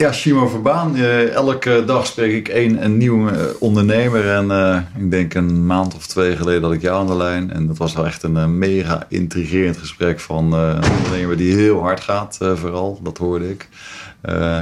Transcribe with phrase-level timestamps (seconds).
[0.00, 0.96] Ja, Shimo Verbaan.
[0.96, 4.30] Uh, elke dag spreek ik één een nieuwe uh, ondernemer.
[4.30, 7.52] En uh, ik denk een maand of twee geleden had ik jou aan de lijn.
[7.52, 12.00] En dat was wel echt een mega intrigerend gesprek van een ondernemer die heel hard
[12.00, 13.00] gaat, vooral.
[13.02, 13.68] Dat hoorde ik.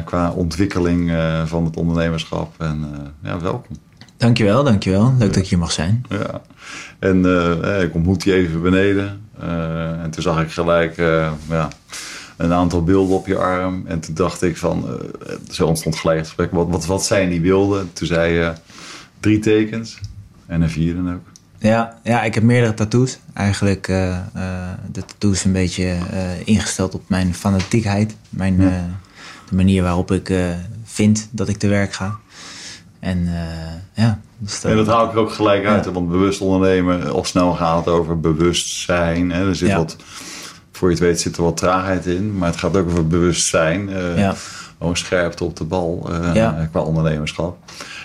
[0.04, 1.12] qua ontwikkeling
[1.44, 2.54] van het ondernemerschap.
[2.58, 2.86] En
[3.22, 3.76] ja, welkom.
[4.16, 5.14] Dankjewel, dankjewel.
[5.18, 6.04] Leuk dat ik hier mag zijn.
[6.08, 6.40] Ja.
[6.98, 7.24] En
[7.82, 9.20] ik ontmoette je even beneden.
[10.02, 10.96] en toen zag ik gelijk,
[11.48, 11.68] ja
[12.38, 13.82] een aantal beelden op je arm.
[13.86, 16.50] En toen dacht ik van, uh, zo ontstond gelijk gesprek.
[16.50, 17.92] Wat, wat, wat zijn die beelden?
[17.92, 18.52] Toen zei je
[19.20, 19.98] drie tekens
[20.46, 21.36] en een vierde ook.
[21.58, 23.18] Ja, ja, ik heb meerdere tattoos.
[23.32, 25.96] Eigenlijk uh, uh, de tattoos een beetje
[26.44, 28.16] ingesteld op mijn fanatiekheid.
[28.28, 28.56] Mijn,
[29.48, 30.32] de manier waarop ik
[30.84, 32.16] vind dat ik te werk ga.
[33.00, 33.28] En
[33.94, 34.20] ja.
[34.38, 35.92] Dus dat, en dat haal ik er ook gelijk uit.
[35.92, 39.30] Want bewust ondernemen, of snel gaat het over bewustzijn.
[39.30, 39.48] Hè?
[39.48, 39.96] Er zit wat
[40.78, 42.38] voor je het weet zit er wat traagheid in.
[42.38, 43.88] Maar het gaat ook over bewustzijn.
[43.88, 44.34] Uh, ja.
[44.78, 47.56] Gewoon scherpte op de bal uh, qua ondernemerschap.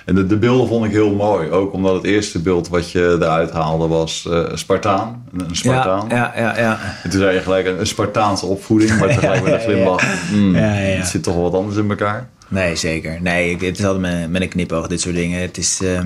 [0.05, 1.49] En de, de, beelden vond ik heel mooi.
[1.49, 5.25] Ook omdat het eerste beeld wat je eruit haalde was uh, Spartaan.
[5.37, 6.05] Een Spartaan.
[6.09, 8.99] Ja, ja, ja, En toen zei je gelijk een, Spartaanse opvoeding.
[8.99, 10.03] Maar tegelijk met een glimlach.
[10.31, 12.29] Mm, het zit toch wel wat anders in elkaar.
[12.47, 13.21] Nee, zeker.
[13.21, 15.41] Nee, het is altijd met, met een knipoog, dit soort dingen.
[15.41, 15.99] Het is uh,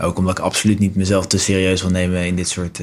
[0.00, 2.80] ook omdat ik absoluut niet mezelf te serieus wil nemen in dit soort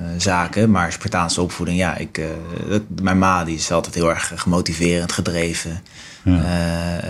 [0.00, 0.70] uh, uh, zaken.
[0.70, 2.26] Maar Spartaanse opvoeding, ja, ik, uh,
[2.68, 5.80] dat, mijn ma die is altijd heel erg gemotiverend, gedreven.
[6.24, 7.00] Ja,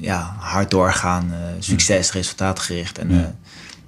[0.00, 2.98] ja hard doorgaan, succes, resultaatgericht.
[2.98, 3.36] En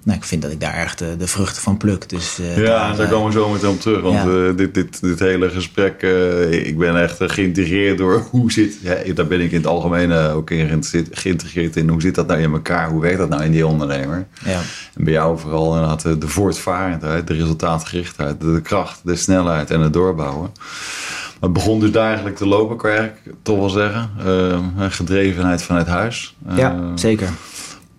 [0.06, 2.08] nou, ik vind dat ik daar echt de, de vruchten van pluk.
[2.08, 4.00] Dus, uh, ja, daar, komen we zo meteen op terug.
[4.00, 8.78] Want uh, dit, dit, dit hele gesprek, uh, ik ben echt geïntegreerd door hoe zit...
[8.82, 11.88] Ja, daar ben ik in het algemeen ook in geïntegreerd in.
[11.88, 12.88] Hoe zit dat nou in elkaar?
[12.88, 14.26] Hoe werkt dat nou in die ondernemer?
[14.44, 14.60] Ja.
[14.94, 19.92] En bij jou vooral inderdaad de voortvarendheid, de resultaatgerichtheid, de, kracht, de snelheid en het
[19.92, 20.50] doorbouwen.
[20.52, 24.10] Maar het begon dus daar eigenlijk te lopen, kan ik toch wel zeggen.
[24.90, 26.36] gedrevenheid vanuit huis.
[26.54, 27.28] ja, zeker.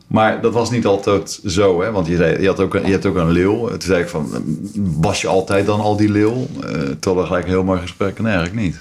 [0.07, 1.91] Maar dat was niet altijd zo, hè?
[1.91, 3.67] Want je, zei, je, had ook, je hebt ook een leeuw.
[3.67, 4.29] Toen zei ik van,
[4.75, 6.47] was je altijd dan al die leeuw?
[6.63, 8.19] Uh, terwijl gelijk een heel mooi gesprek.
[8.19, 8.77] Nee, eigenlijk niet.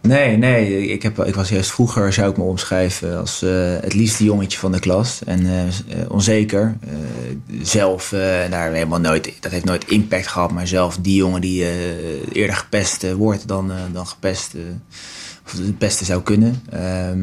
[0.00, 0.86] Nee, nee.
[0.86, 4.58] Ik, heb, ik was juist vroeger, zou ik me omschrijven, als uh, het liefste jongetje
[4.58, 5.20] van de klas.
[5.24, 5.62] En uh,
[6.08, 6.76] onzeker.
[7.62, 8.08] zelf,
[8.50, 10.52] daar helemaal nooit, dat heeft nooit impact gehad.
[10.52, 11.64] Maar zelf die jongen die
[12.32, 14.54] eerder gepest wordt dan, dan gepest,
[15.46, 16.62] of het beste zou kunnen.
[16.70, 17.20] Ehm,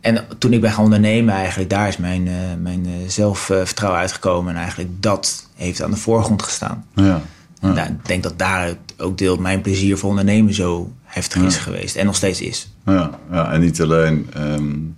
[0.00, 4.54] en toen ik ben gaan ondernemen, eigenlijk, daar is mijn, uh, mijn uh, zelfvertrouwen uitgekomen.
[4.54, 6.84] En eigenlijk dat heeft aan de voorgrond gestaan.
[6.94, 7.22] Ja,
[7.60, 7.86] ja.
[7.86, 11.96] ik denk dat daar ook deel mijn plezier voor ondernemen zo heftig is geweest.
[11.96, 12.72] En nog steeds is.
[12.84, 14.96] Ja, ja en niet alleen um,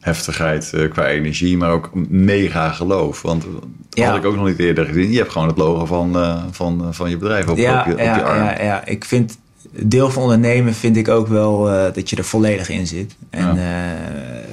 [0.00, 3.22] heftigheid uh, qua energie, maar ook mega geloof.
[3.22, 3.44] Want
[3.88, 5.10] dat had ik ook nog niet eerder gezien.
[5.10, 6.16] Je hebt gewoon het logo van,
[6.50, 8.44] van, van je bedrijf op, je, op je arm.
[8.44, 9.38] Ja, ja, ik vind
[9.82, 13.14] deel van ondernemen vind ik ook wel uh, dat je er volledig in zit.
[13.30, 13.94] En ja.
[13.94, 14.00] uh,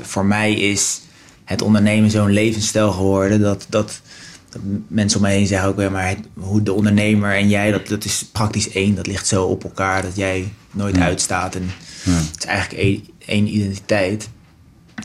[0.02, 1.02] voor mij is
[1.44, 4.02] het ondernemen zo'n levensstijl geworden dat, dat,
[4.50, 7.72] dat, mensen om mij heen zeggen ook weer, maar het, hoe de ondernemer en jij,
[7.72, 8.96] dat, dat is praktisch één.
[8.96, 11.04] Dat ligt zo op elkaar dat jij nooit ja.
[11.04, 11.56] uitstaat.
[11.56, 11.72] En
[12.04, 12.12] ja.
[12.12, 14.30] het is eigenlijk één, één identiteit.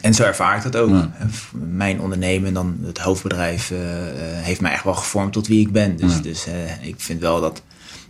[0.00, 1.06] En zo ervaar ik dat ook.
[1.52, 3.78] Mijn ondernemen, dan het hoofdbedrijf, uh,
[4.20, 5.96] heeft mij echt wel gevormd tot wie ik ben.
[5.96, 6.46] Dus, dus
[6.80, 7.62] ik vind wel dat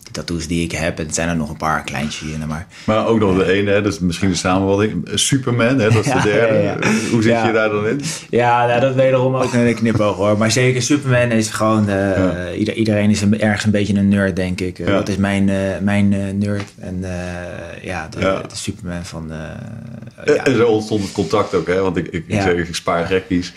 [0.09, 0.99] de tattoos die ik heb.
[0.99, 2.47] En het zijn er nog een paar kleintjes hier.
[2.47, 5.09] Maar, maar ook nog de ene, hè, dat is misschien de samenvatting.
[5.15, 6.55] Superman, hè, dat is de derde.
[6.55, 6.77] Ja, ja,
[7.11, 8.01] Hoe zit je daar dan in?
[8.31, 10.39] Ja, nou, dat wederom ook een knipoog hoor.
[10.39, 11.89] Maar zeker Superman is gewoon...
[11.89, 14.79] Uh, ieder, iedereen is een, ergens een beetje een nerd, denk ik.
[14.79, 16.73] Uh, dat is mijn, uh, mijn nerd.
[16.79, 17.05] En
[17.83, 19.33] ja, de, de, Superman van...
[20.25, 21.81] en zo ontstond het contact ook, hè?
[21.81, 23.53] Want ik, ik, ik, ik spaar gekkies.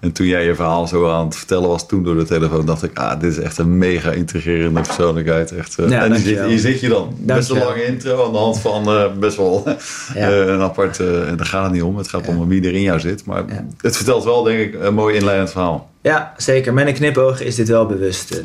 [0.00, 2.66] En toen jij je verhaal zo aan het vertellen was toen door de telefoon...
[2.66, 5.52] dacht ik, ah, dit is echt een mega intrigerende persoonlijkheid.
[5.52, 7.16] Echt ja, en hier zit, hier zit, je dan.
[7.18, 9.62] Best een lange intro aan de hand van uh, best wel
[10.14, 10.30] ja.
[10.30, 10.98] uh, een apart...
[10.98, 11.96] Uh, daar gaat het niet om.
[11.96, 13.24] Het gaat om wie er in jou zit.
[13.24, 13.44] Maar
[13.80, 15.90] het vertelt wel, denk ik, een mooi inleidend verhaal.
[16.02, 16.74] Ja, zeker.
[16.74, 18.40] Met een knipoog is dit wel bewust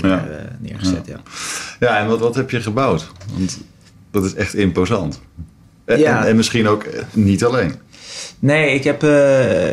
[0.60, 1.06] neergezet.
[1.06, 1.20] Ja,
[1.80, 2.00] ja.
[2.00, 3.08] en wat, wat heb je gebouwd?
[3.34, 3.60] Want
[4.12, 5.22] dat is echt imposant.
[5.86, 7.74] En, en, en misschien ook niet alleen.
[8.40, 9.04] Nee, ik heb,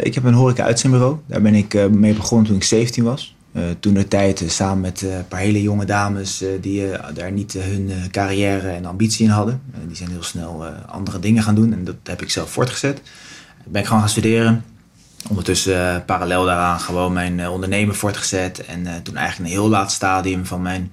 [0.03, 1.17] ik heb een horeca-uitzendbureau.
[1.27, 3.36] Daar ben ik mee begonnen toen ik 17 was.
[3.57, 7.33] Uh, toen de tijd uh, samen met uh, een paar hele jonge dames die daar
[7.33, 9.63] niet hun carrière en ambitie in hadden.
[9.87, 13.01] die zijn heel snel andere dingen gaan doen en dat heb ik zelf voortgezet.
[13.65, 14.65] Ben ik gewoon gaan studeren.
[15.29, 18.65] Ondertussen parallel daaraan gewoon mijn ondernemen voortgezet.
[18.65, 20.93] En toen eigenlijk een heel laat stadium van mijn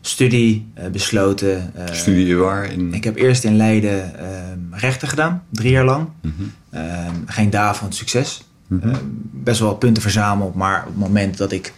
[0.00, 1.72] studie besloten.
[1.92, 2.72] studie waar?
[2.72, 2.94] In...
[2.94, 4.12] Ik heb eerst in Leiden
[4.70, 6.08] rechten gedaan, drie jaar lang.
[6.22, 7.24] Mm -hmm.
[7.26, 8.42] geen van succes.
[8.66, 8.92] Mm -hmm.
[9.30, 11.72] best wel punten verzameld, maar op het moment dat ik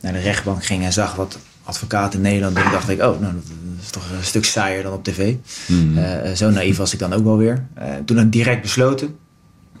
[0.00, 3.32] naar de rechtbank ging en zag wat advocaten in Nederland doen, dacht ik, oh, nou,
[3.34, 3.42] dat
[3.82, 5.34] is toch een stuk saaier dan op tv.
[5.66, 5.98] Mm.
[5.98, 7.66] Uh, zo naïef was ik dan ook wel weer.
[7.78, 9.16] Uh, toen heb ik direct besloten.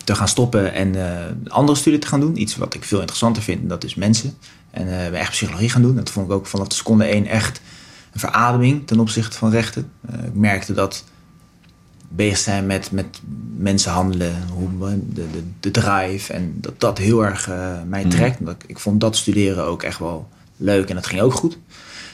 [0.04, 2.40] te gaan stoppen en een andere studie te gaan doen.
[2.40, 4.34] Iets wat ik veel interessanter vind, en dat is mensen.
[4.70, 5.96] En uh, echt psychologie gaan doen.
[5.96, 7.60] Dat vond ik ook vanaf de seconde één echt
[8.12, 9.90] een verademing ten opzichte van rechten.
[10.24, 11.04] ik merkte dat
[12.12, 13.20] bezig zijn met, met
[13.56, 14.68] mensen handelen, hoe,
[15.12, 16.32] de, de, de drive.
[16.32, 17.50] En dat dat heel erg
[17.86, 18.10] mij mm.
[18.10, 18.40] trekt.
[18.40, 18.56] Mm.
[18.66, 21.58] Ik vond dat studeren ook echt wel leuk en dat ging ook goed.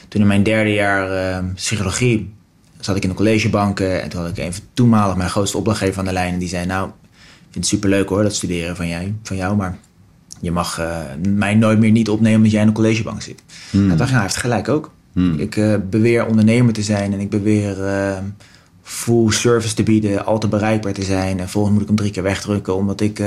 [0.07, 2.33] Toen in mijn derde jaar psychologie
[2.79, 6.05] zat ik in de collegebanken en toen had ik even toenmalig mijn grootste opdrachtgever aan
[6.05, 6.33] de lijn.
[6.33, 6.93] En die zei, nou, ik
[7.51, 9.77] vind het superleuk hoor, dat studeren van, jij, van jou, maar
[10.41, 10.99] je mag uh,
[11.29, 13.43] mij nooit meer niet opnemen omdat jij in de collegebank zit.
[13.69, 13.91] Hmm.
[13.91, 14.91] En dacht ik, nou, hij heeft gelijk ook.
[15.13, 15.39] Hmm.
[15.39, 17.77] Ik beweer ondernemer te zijn en ik beweer
[18.87, 21.39] full service te bieden, altijd bereikbaar te zijn.
[21.39, 23.21] En volgens moet ik hem drie keer wegdrukken omdat ik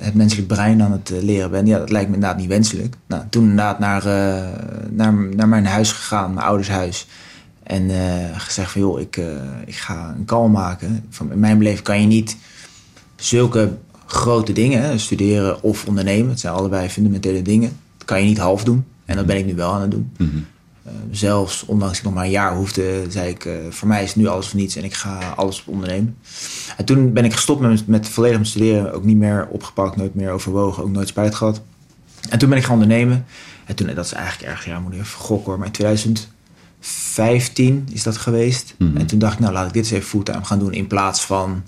[0.00, 1.66] het menselijk brein aan het leren ben.
[1.66, 2.94] Ja, dat lijkt me inderdaad niet wenselijk.
[3.06, 4.04] Nou, toen inderdaad naar,
[4.90, 7.06] naar, naar mijn huis gegaan, mijn ouders huis.
[7.62, 7.90] En
[8.36, 9.20] gezegd van joh, ik,
[9.66, 11.04] ik ga een call maken.
[11.10, 12.36] Van, in mijn beleving kan je niet
[13.16, 13.76] zulke
[14.06, 16.30] grote dingen, studeren of ondernemen.
[16.30, 17.78] Het zijn allebei fundamentele dingen.
[17.96, 18.84] Dat kan je niet half doen.
[19.04, 20.10] En dat ben ik nu wel aan het doen.
[20.16, 20.46] -hmm.
[20.88, 24.26] Uh, zelfs ondanks ik nog maar een jaar hoefde, zei ik, voor mij is nu
[24.26, 26.16] alles of niets en ik ga alles ondernemen.
[26.76, 28.92] En toen ben ik gestopt met, met volledig met studeren.
[28.92, 31.60] Ook niet meer opgepakt, nooit meer overwogen, ook nooit spijt gehad.
[32.28, 33.26] En toen ben ik gaan ondernemen.
[33.64, 36.28] En toen, dat is eigenlijk erg, ja, moet ik even gokken hoor, maar in 2000
[36.80, 38.74] 15 is dat geweest.
[38.78, 38.96] Mhm.
[38.96, 41.24] En toen dacht ik, nou laat ik dit eens even fulltime gaan doen in plaats
[41.24, 41.62] van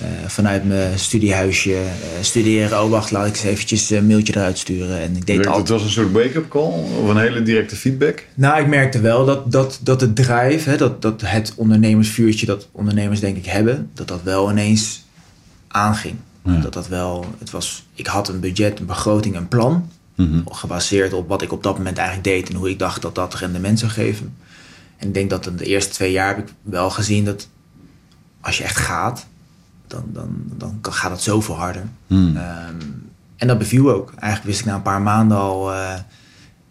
[0.00, 1.86] uh, vanuit mijn studiehuisje uh,
[2.20, 2.82] studeren.
[2.82, 5.00] Oh wacht, laat ik eens eventjes een mailtje eruit sturen.
[5.00, 6.72] En ik deed het Het was een soort wake-up call
[7.02, 8.24] of een hele directe feedback?
[8.34, 12.68] Nou, ik merkte wel dat, dat, dat het drive, hè, dat, dat het ondernemersvuurtje dat
[12.72, 15.04] ondernemers denk ik hebben, dat dat wel ineens
[15.68, 16.14] aanging.
[16.44, 16.60] Ja.
[16.60, 19.90] Dat dat wel, het was, ik had een budget, een begroting, een plan.
[20.14, 20.40] Mhm.
[20.44, 23.34] Gebaseerd op wat ik op dat moment eigenlijk deed en hoe ik dacht dat dat
[23.34, 24.36] rendement zou geven.
[24.96, 27.48] En ik denk dat in de eerste twee jaar heb ik wel gezien dat
[28.40, 29.26] als je echt gaat,
[29.86, 31.84] dan, dan, dan gaat het zoveel harder.
[32.06, 32.36] Mhm.
[32.36, 32.74] Ehm,
[33.36, 34.12] en dat beviel ook.
[34.18, 35.94] Eigenlijk wist ik na een paar maanden al, uh,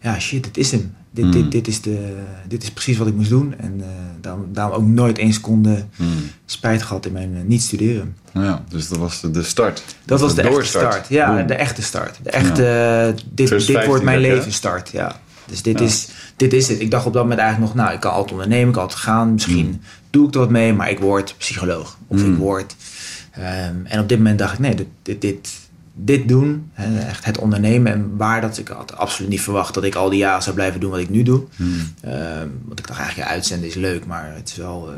[0.00, 0.94] ja shit, dit is hem.
[1.10, 1.50] Dit, dit, hmm.
[1.50, 3.54] dit, is de, dit is precies wat ik moest doen.
[3.58, 3.86] En uh,
[4.20, 6.08] daarom, daarom ook nooit één seconde mm.
[6.44, 8.16] spijt gehad in mijn uh, niet studeren.
[8.32, 9.82] Ja, dus dat was de start.
[10.04, 11.08] Dat was de, de echte start.
[11.08, 12.18] Ja, de echte start.
[12.22, 13.22] De echte, ja.
[13.30, 14.90] dit, dit wordt mijn levensstart.
[14.90, 15.20] Ja.
[15.46, 15.84] Dus dit, ja.
[15.84, 16.80] is, dit is het.
[16.80, 19.00] Ik dacht op dat moment eigenlijk nog, nou, ik kan altijd ondernemen, ik kan altijd
[19.00, 19.32] gaan.
[19.32, 19.80] Misschien mm.
[20.10, 21.98] doe ik er wat mee, maar ik word psycholoog.
[22.06, 22.36] Of ik hmm.
[22.36, 22.76] word...
[23.38, 25.66] Um, en op dit moment dacht ik, nee, dit, dit, dit
[25.98, 26.70] dit doen,
[27.08, 27.92] echt het ondernemen.
[27.92, 30.80] En waar dat ik had absoluut niet verwacht dat ik al die jaren zou blijven
[30.80, 31.42] doen wat ik nu doe.
[31.56, 31.94] Hmm.
[32.04, 32.12] Uh,
[32.64, 34.94] want ik dacht eigenlijk, ja, uitzenden is leuk, maar het is wel, uh,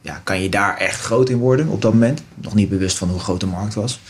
[0.00, 2.22] ja, kan je daar echt groot in worden op dat moment?
[2.34, 4.00] Nog niet bewust van hoe groot de markt was.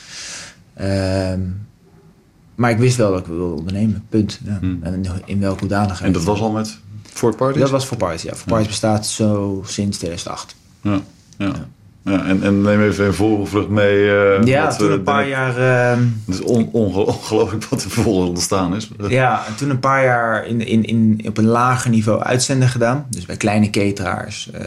[2.54, 4.40] Maar ik wist wel dat ik wilde ondernemen, punt.
[4.44, 4.58] Ja.
[4.60, 4.78] Hmm.
[4.82, 6.06] En in welke hoedanigheid.
[6.06, 7.60] En dat was al met Fort Parties?
[7.60, 8.34] Dat was Fort Parties, ja.
[8.34, 10.54] Fort Parties bestaat zo sinds 2008.
[10.80, 11.00] ja.
[11.38, 11.68] ja.
[12.04, 13.96] Ja, en, en neem even een voorvlucht mee.
[13.96, 15.58] Uh, ja, wat, toen een paar jaar...
[15.58, 18.90] Uh, het is on, ongelooflijk wat er vervolgens ontstaan is.
[19.08, 23.06] Ja, en toen een paar jaar in, in, in, op een lager niveau uitzenden gedaan.
[23.08, 24.60] Dus bij kleine cateraars, uh,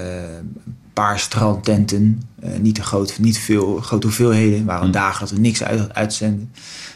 [0.66, 2.22] een paar strandtenten.
[2.60, 4.66] niet te groot, niet veel grote hoeveelheden.
[4.66, 4.92] waren hmm.
[4.92, 6.52] dagen dat we niks uit, uitzenden.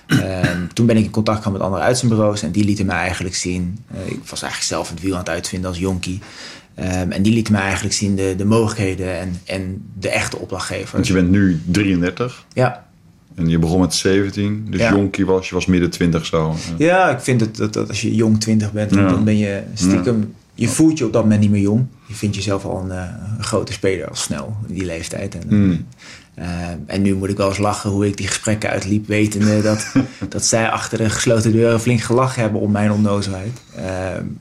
[0.08, 2.42] Ehm, toen ben ik in contact gekomen met andere uitzendbureaus.
[2.42, 3.80] En die lieten me eigenlijk zien...
[4.06, 6.22] ik was eigenlijk zelf het wiel aan het uitvinden als jonkie.
[6.80, 10.94] Um, en die liet me eigenlijk zien de, de mogelijkheden en, en de echte opdrachtgever.
[10.94, 12.46] Want je bent nu 33.
[12.54, 12.86] Ja.
[13.36, 14.92] En je begon met 17, dus ja.
[14.92, 16.56] jonkie was, je was midden 20 zo.
[16.78, 19.08] Ja, ik vind het, dat, dat als je jong 20 bent, ja.
[19.08, 20.34] dan ben je stiekem...
[20.54, 21.86] Je voelt je op dat moment niet meer jong.
[22.08, 23.04] Je vindt jezelf al een, uh,
[23.38, 25.38] een grote speler al snel in die leeftijd.
[25.38, 25.86] En, mm.
[26.40, 26.46] Uh,
[26.86, 29.92] en nu moet ik wel eens lachen hoe ik die gesprekken uitliep, wetende dat,
[30.30, 33.62] dat zij achter de gesloten deuren flink gelachen hebben om mijn onnozelheid.
[33.78, 33.84] Uh,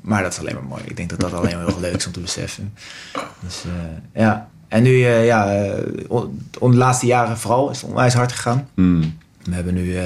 [0.01, 0.83] maar dat is alleen maar mooi.
[0.85, 2.73] Ik denk dat dat alleen maar heel leuk is om te beseffen.
[3.41, 3.73] Dus uh,
[4.23, 4.49] ja.
[4.69, 5.45] En nu, ja,
[6.61, 8.69] de laatste jaren vooral is het onwijs hard gegaan.
[8.75, 9.19] Mm.
[9.43, 9.97] We hebben nu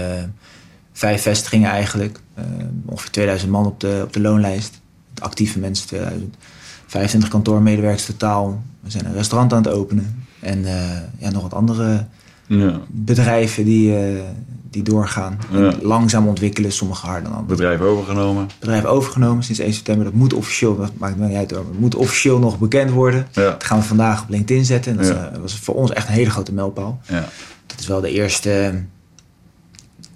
[0.93, 2.21] vijf vestigingen eigenlijk.
[2.85, 4.81] ongeveer 2000 man op de, op de loonlijst.
[5.19, 6.37] Actieve mensen 2000.
[6.87, 8.63] 25 kantoormedewerkers totaal.
[8.81, 10.24] We zijn een restaurant aan het openen.
[10.45, 10.73] En uh,
[11.19, 12.05] ja, nog wat andere
[12.47, 12.81] ja.
[12.89, 14.21] bedrijven die, uh,
[14.71, 15.39] die doorgaan.
[15.51, 15.73] Ja.
[15.83, 17.47] Langzaam ontwikkelen, sommige harder dan.
[17.47, 18.49] Bedrijf overgenomen.
[18.59, 20.05] Bedrijf overgenomen sinds 1 september.
[20.05, 23.27] Dat moet officieel, dat maakt me niet uit hoor, moet officieel nog bekend worden.
[23.33, 23.43] Ja.
[23.43, 24.93] Dat gaan we vandaag op LinkedIn zetten.
[24.93, 27.01] En dat is, uh, was voor ons echt een hele grote mijlpaal.
[27.09, 27.25] Ja.
[27.67, 28.83] Dat is wel de eerste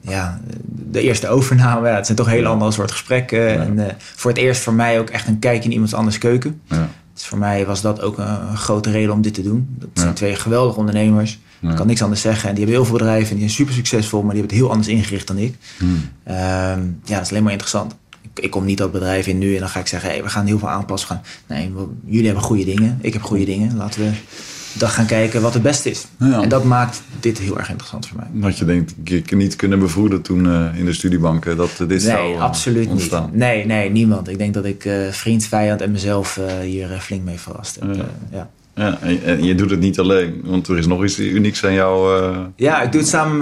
[0.00, 1.88] ja, de eerste overname.
[1.88, 3.60] Ja, het zijn toch heel andere soort gesprekken.
[3.60, 6.60] En voor het eerst voor mij ook echt een kijk in iemands anders keuken.
[6.64, 6.88] Ja.
[7.18, 9.76] Dus voor mij was dat ook een, grote reden om dit te doen.
[9.78, 11.38] Dat zijn twee geweldige ondernemers.
[11.60, 12.48] Ik kan niks anders zeggen.
[12.48, 14.64] En die hebben heel veel bedrijven en die zijn super succesvol, maar die hebben het
[14.64, 15.54] heel anders ingericht dan ik.
[15.78, 15.88] Hmm.
[15.88, 17.94] Um, ja, dat is alleen maar interessant.
[18.20, 20.28] Ik, ik, kom niet dat bedrijf in nu en dan ga ik zeggen, hey, we
[20.28, 21.08] gaan heel veel aanpassen.
[21.08, 21.22] Gaan.
[21.46, 21.72] Nee,
[22.04, 23.76] jullie hebben goede dingen, ik heb goede dingen.
[23.76, 24.10] Laten we
[24.72, 26.06] dat gaan kijken wat het beste is.
[26.18, 26.42] Ja.
[26.42, 28.42] En dat maakt dit heel erg interessant voor mij.
[28.42, 31.98] Had je denk ik niet kunnen bevroeden toen uh, in de studiebanken dat dit nee,
[31.98, 33.24] zou uh, absoluut ontstaan?
[33.24, 33.34] niet.
[33.34, 34.28] Nee, nee, niemand.
[34.28, 37.94] Ik denk dat ik vriend, vijand en mezelf hier flink mee verrast heb.
[37.94, 38.08] Ja.
[38.30, 38.50] ja.
[38.74, 41.72] Ja, en, en, je doet het niet alleen, want er is nog iets unieks aan
[41.72, 42.20] jou.
[42.56, 43.36] Ja, ik doe het samen.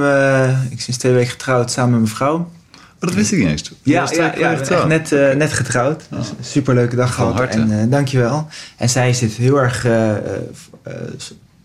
[0.62, 2.50] ik ben sinds twee weken getrouwd samen met mijn vrouw.
[3.00, 3.72] Oh, dat wist ik niet eens.
[3.82, 6.06] Ja, ja, ja, ben echt net, net getrouwd.
[6.10, 6.16] Ja.
[6.16, 7.34] Dus superleuke dag gehad.
[7.34, 7.58] harte.
[7.58, 8.48] En dankjewel.
[8.76, 9.86] En zij zit heel erg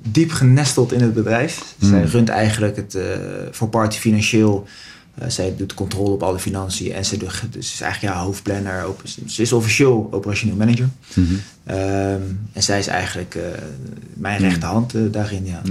[0.02, 1.76] diep genesteld in het bedrijf.
[1.80, 1.90] Hmm.
[1.90, 3.04] Zij runt eigenlijk het uh,
[3.52, 4.68] voor Party financieel.
[5.22, 8.88] Uh, zij doet controle op alle financiën en ze, doet, dus is eigenlijk ja, hoofdplanner.
[8.88, 10.90] Op, ze is officieel operationeel manager.
[11.14, 11.76] Mm -hmm.
[11.76, 13.44] um, en zij is eigenlijk uh,
[14.14, 15.46] mijn rechterhand daarin.
[15.46, 15.62] Ja.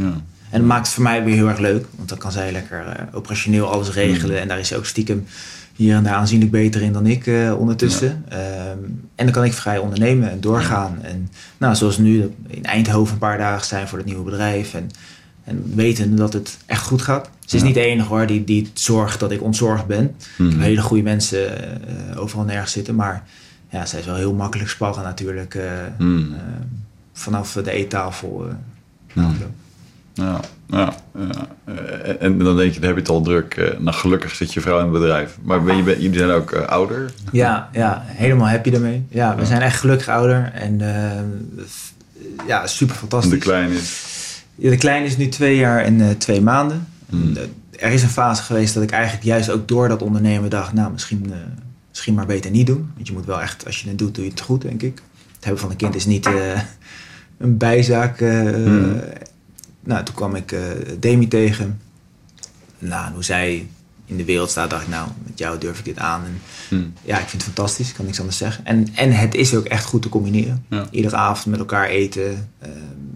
[0.50, 3.08] En dat maakt het voor mij weer heel erg leuk, want dan kan zij lekker
[3.12, 4.30] operationeel alles regelen.
[4.30, 4.42] Hmm.
[4.42, 5.26] En daar is ze ook stiekem
[5.76, 8.24] hier en daar aanzienlijk beter in dan ik ondertussen.
[8.28, 8.70] Ja.
[8.70, 10.98] Um, en dan kan ik vrij ondernemen en doorgaan.
[11.02, 11.28] En
[11.58, 14.74] nou, zoals nu in Eindhoven een paar dagen zijn voor het nieuwe bedrijf.
[14.74, 14.90] En,
[15.44, 17.30] en weten dat het echt goed gaat.
[17.44, 17.66] Ze is Ja.
[17.66, 20.04] niet de enige hoor die, die zorgt dat ik ontzorgd ben.
[20.38, 21.50] Ik heb hele goede mensen
[22.12, 22.94] uh, overal nergens zitten.
[22.94, 23.22] Maar
[23.68, 25.54] ja, zij is wel heel makkelijk sparren natuurlijk.
[25.54, 26.14] Uh,
[27.12, 28.46] vanaf de eettafel.
[29.14, 29.24] Uh,
[30.20, 30.40] Ja.
[30.66, 30.92] Ja.
[31.18, 33.56] Uh, en dan denk je, dan heb je het al druk.
[33.56, 35.38] Uh, nou, gelukkig zit je vrouw in het bedrijf.
[35.42, 37.12] Maar ben je, ben, jullie zijn ook uh, ouder?
[37.32, 39.04] Ja, ja, helemaal happy daarmee.
[39.08, 39.46] Ja, we Ja.
[39.46, 40.50] zijn echt gelukkig ouder.
[40.54, 41.66] En uh,
[42.46, 43.30] ja, super En fantastisch.
[43.32, 44.08] de kleine is?
[44.54, 46.86] Ja, de kleine is nu twee jaar en uh, twee maanden.
[47.08, 47.36] Hmm.
[47.78, 50.72] Er is een fase geweest dat ik eigenlijk juist ook door dat ondernemen dacht...
[50.72, 51.32] nou, misschien,
[51.88, 52.90] misschien maar beter niet doen.
[52.94, 55.02] Want je moet wel echt, als je het doet, doe je het goed, denk ik.
[55.34, 56.28] Het hebben van een kind is niet
[57.38, 58.18] een bijzaak.
[58.18, 59.00] Hmm.
[59.80, 60.60] Nou, toen kwam ik uh,
[60.98, 61.80] Demi tegen.
[62.78, 63.68] Nou, hoe zij
[64.06, 66.24] in de wereld staat, dacht ik, nou, met jou durf ik dit aan.
[66.24, 66.92] En Hmm.
[67.02, 68.64] ja, ik vind het fantastisch, ik kan niks anders zeggen.
[68.64, 70.64] En, en het is ook echt goed te combineren.
[70.68, 70.86] Ja.
[70.90, 72.50] Iedere avond met elkaar eten.
[72.62, 72.68] Uh,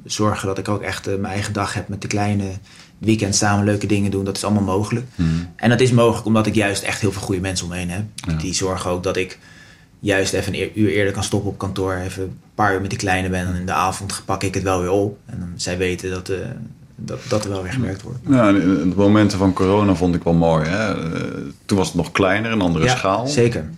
[0.05, 2.51] zorgen dat ik ook echt uh, mijn eigen dag heb met de kleine.
[2.99, 5.07] Weekend samen leuke dingen doen, dat is allemaal mogelijk.
[5.15, 5.49] Hmm.
[5.57, 8.05] En dat is mogelijk omdat ik juist echt heel veel goede mensen omheen heb.
[8.15, 8.33] Ja.
[8.33, 9.39] Die zorgen ook dat ik
[10.05, 11.95] juist even een uur eerder kan stoppen op kantoor.
[11.95, 13.47] Even een paar uur met die kleine ben.
[13.47, 15.19] En in de avond pak ik het wel weer op.
[15.27, 16.37] En dan zij weten dat, uh,
[16.97, 18.19] dat, dat er wel weer gewerkt wordt.
[18.29, 20.69] Ja, de momenten van corona vond ik wel mooi.
[20.69, 20.97] Hè?
[20.97, 21.23] Uh,
[21.65, 23.27] toen was het nog kleiner, een andere ja, schaal.
[23.27, 23.71] Zeker.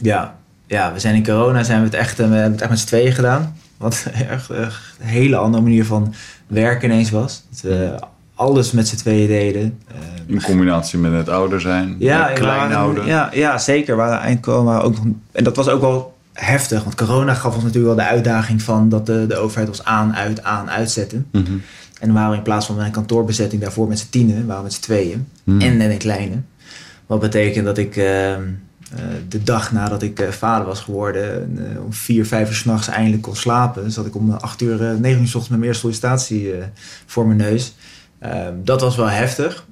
[0.00, 0.36] Ja.
[0.66, 2.86] ja, we zijn in corona zijn we het echt, we hebben het echt met z'n
[2.86, 3.56] tweeën gedaan.
[3.76, 6.14] Wat echt, echt een hele andere manier van
[6.46, 7.44] werken ineens was.
[7.50, 7.98] Dat we
[8.42, 9.78] alles met z'n tweeën deden.
[10.26, 13.06] In combinatie met het ouder zijn, ja, klein waren, houden.
[13.06, 13.96] Ja, ja, zeker.
[14.40, 16.82] Corona ook nog, en dat was ook wel heftig.
[16.84, 20.14] Want corona gaf ons natuurlijk wel de uitdaging van dat de, de overheid ons aan,
[20.14, 21.26] uit, aan, uitzetten.
[21.32, 21.62] Mm -hmm.
[22.00, 24.62] En dan waren we in plaats van een kantoorbezetting daarvoor met z'n tienen, waren we
[24.62, 25.26] met z'n tweeën.
[25.44, 25.60] Mm.
[25.60, 26.36] En net een kleine.
[27.06, 28.36] Wat betekent dat ik uh, uh,
[29.28, 33.36] de dag nadat ik uh, vader was geworden, om vier, vijf uur s'nachts eindelijk kon
[33.36, 33.90] slapen.
[33.90, 36.52] Zat ik om acht uur, negen uur s ochtends met meer sollicitatie
[37.06, 37.74] voor mijn neus.
[38.22, 39.66] Ehm, dat was wel heftig.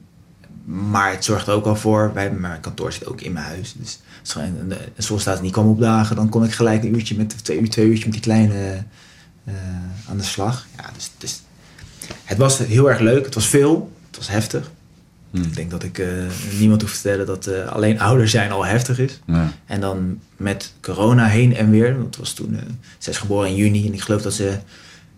[0.65, 3.75] Maar het zorgde ook al voor, bij mijn kantoor zit ook in mijn huis.
[3.79, 7.61] Dus als een, sollicitatie niet kwam opdagen, dan kon ik gelijk een uurtje met twee,
[7.61, 8.85] uur, twee uurtje met die kleine
[9.45, 9.55] uh,
[10.09, 10.67] aan de slag.
[10.77, 11.43] Ja, dus, dus,
[12.25, 13.25] het was heel erg leuk.
[13.25, 13.93] Het was veel.
[14.07, 14.71] Het was heftig.
[15.31, 15.43] Hmm.
[15.43, 16.07] Ik denk dat ik uh,
[16.59, 19.21] niemand hoef te vertellen dat uh, alleen ouder zijn al heftig is.
[19.27, 19.53] Ja.
[19.67, 21.93] En dan met corona heen en weer.
[21.93, 22.59] Want het was toen,
[22.99, 23.87] zij is geboren in juni.
[23.87, 24.59] En ik geloof dat ze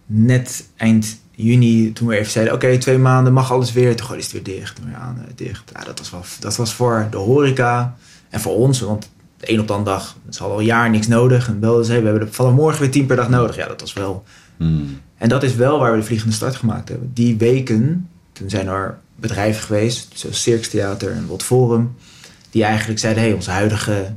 [0.07, 3.96] net eind juni, toen we even zeiden, oké, okay, twee maanden mag alles weer.
[3.96, 5.70] Toen gooide het weer dicht, weer aan, uh, dicht.
[5.72, 7.96] Ja, dat was, wel, dat was voor de horeca
[8.28, 10.90] en voor ons, want de een op de andere dag, ze hadden al een jaar
[10.90, 11.49] niks nodig.
[11.49, 13.56] En belden ze, we hebben er vanaf morgen weer tien per dag nodig.
[13.56, 14.25] Ja, dat was wel...
[14.56, 15.00] Hmm.
[15.16, 17.11] En dat is wel waar we de vliegende start gemaakt hebben.
[17.14, 21.94] Die weken, toen zijn er bedrijven geweest, zoals Circus Theater en World Forum,
[22.50, 24.14] die eigenlijk zeiden, hé, hey, onze huidige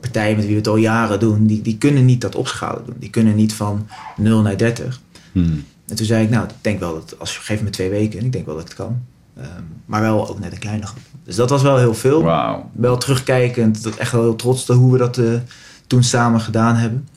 [0.00, 2.96] partijen met wie we het al jaren doen, die, die kunnen niet dat opschalen doen.
[2.98, 5.00] Die kunnen niet van 0 naar 30.
[5.32, 5.64] Hmm.
[5.88, 8.24] En toen zei ik, nou, ik denk wel dat als je geeft me twee weken,
[8.24, 9.02] ik denk wel dat ik het kan.
[9.38, 9.44] Um,
[9.84, 11.02] maar wel ook net een kleine groep.
[11.24, 12.22] Dus dat was wel heel veel.
[12.22, 12.64] Wow.
[12.72, 15.38] Wel terugkijkend, dat echt wel heel trots hoe we dat uh,
[15.86, 17.08] toen samen gedaan hebben.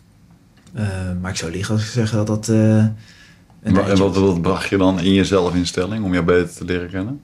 [0.73, 0.88] Uh,
[1.21, 2.47] maar ik zou liegen als ik zeg dat dat.
[2.47, 6.55] Uh, en wat, wat, wat bracht je dan in jezelf in stelling om jou beter
[6.55, 7.21] te leren kennen?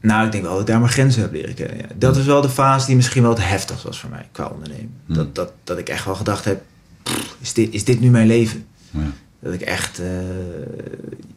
[0.00, 1.76] Nou, ik denk wel dat ik daar mijn grenzen heb leren kennen.
[1.76, 1.86] Ja.
[1.96, 4.94] Dat is wel de fase die misschien wel het heftigst was voor mij qua ondernemen.
[5.06, 5.14] Hmm.
[5.14, 6.62] Dat, dat, dat ik echt wel gedacht heb:
[7.02, 8.66] pff, is, dit, is dit nu mijn leven?
[8.90, 9.00] Ja.
[9.44, 10.00] Dat ik echt.
[10.00, 10.06] Uh,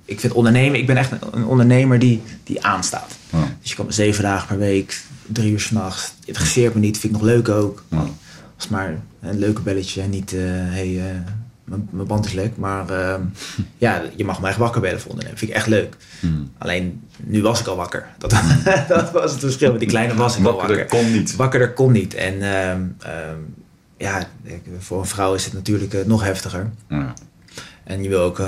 [0.06, 3.18] ik vind ondernemen, ik ben echt een ondernemer die, die aanstaat.
[3.30, 3.56] Ja.
[3.62, 6.14] Dus je komt zeven dagen per week, drie uur s'nachts.
[6.26, 7.84] Interesseert me niet, vind ik nog leuk ook.
[7.90, 8.06] Ja.
[8.56, 11.04] Als maar een leuke belletje en niet, uh, hey, uh,
[11.66, 12.58] mijn band is lek.
[12.58, 13.16] Maar uh,
[13.78, 15.40] ja, je mag me echt wakker bellen voor ondernemen.
[15.40, 15.98] Vind ik echt leuk.
[16.20, 16.52] Hmm.
[16.58, 18.06] Alleen, nu was ik al wakker.
[18.18, 18.32] Dat,
[18.88, 19.72] dat was het verschil.
[19.72, 20.86] Met die kleine was ik wakker al wakker.
[20.86, 21.36] kon niet.
[21.36, 22.14] Wakkerder kon niet.
[22.14, 23.56] En um, um,
[23.98, 24.28] ja,
[24.80, 26.70] voor een vrouw is het natuurlijk nog heftiger.
[26.90, 27.14] Ja.
[27.88, 28.48] En je wil ook uh,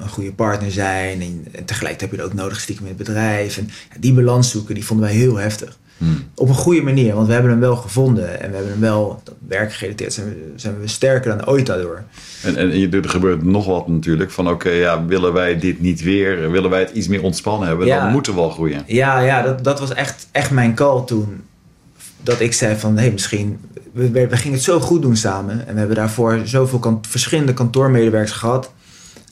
[0.00, 1.20] een goede partner zijn.
[1.20, 3.58] En, en, tegelijk heb je het ook nodig stiekem in het bedrijf.
[3.58, 5.78] En ja, die balans zoeken, die vonden wij heel heftig.
[5.98, 6.24] Hmm.
[6.34, 8.40] Op een goede manier, want we hebben hem wel gevonden.
[8.40, 12.02] En we hebben hem wel, werkgerelateerd zijn we, zijn we sterker dan ooit daardoor.
[12.42, 14.30] En, en er gebeurt nog wat natuurlijk.
[14.30, 16.50] Van oké, ja, willen wij dit niet weer?
[16.50, 17.86] Willen wij het iets meer ontspannen hebben?
[17.86, 18.82] Dan moeten we wel groeien.
[18.86, 21.42] Ja, ja dat, dat was echt, echt mijn call toen.
[22.22, 23.58] Dat ik zei van, hé, hey, misschien...
[23.94, 25.66] We, we, gingen het zo goed doen samen.
[25.66, 28.72] En we hebben daarvoor zoveel verschillende kantoormedewerkers gehad.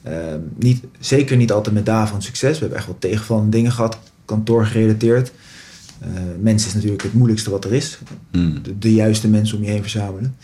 [0.08, 0.12] Uh,
[0.58, 2.52] niet, zeker niet altijd met dagen succes.
[2.52, 5.32] We hebben echt wel tegenvallende dingen gehad, kantoor gerelateerd.
[6.02, 6.08] Uh,
[6.40, 7.98] mensen is natuurlijk het moeilijkste wat er is.
[8.30, 8.62] Hmm.
[8.78, 10.36] De, juiste mensen om je heen verzamelen.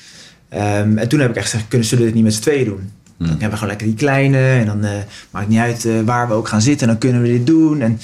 [0.55, 2.65] Um, en toen heb ik echt gezegd, kunnen zullen we dit niet met z'n tweeën
[2.65, 2.91] doen?
[3.17, 3.27] Hmm.
[3.27, 4.39] Dan hebben we gewoon lekker die kleine.
[4.39, 4.91] En dan uh,
[5.31, 6.87] maakt niet uit uh, waar we ook gaan zitten.
[6.87, 7.81] Dan kunnen we dit doen.
[7.81, 8.01] En,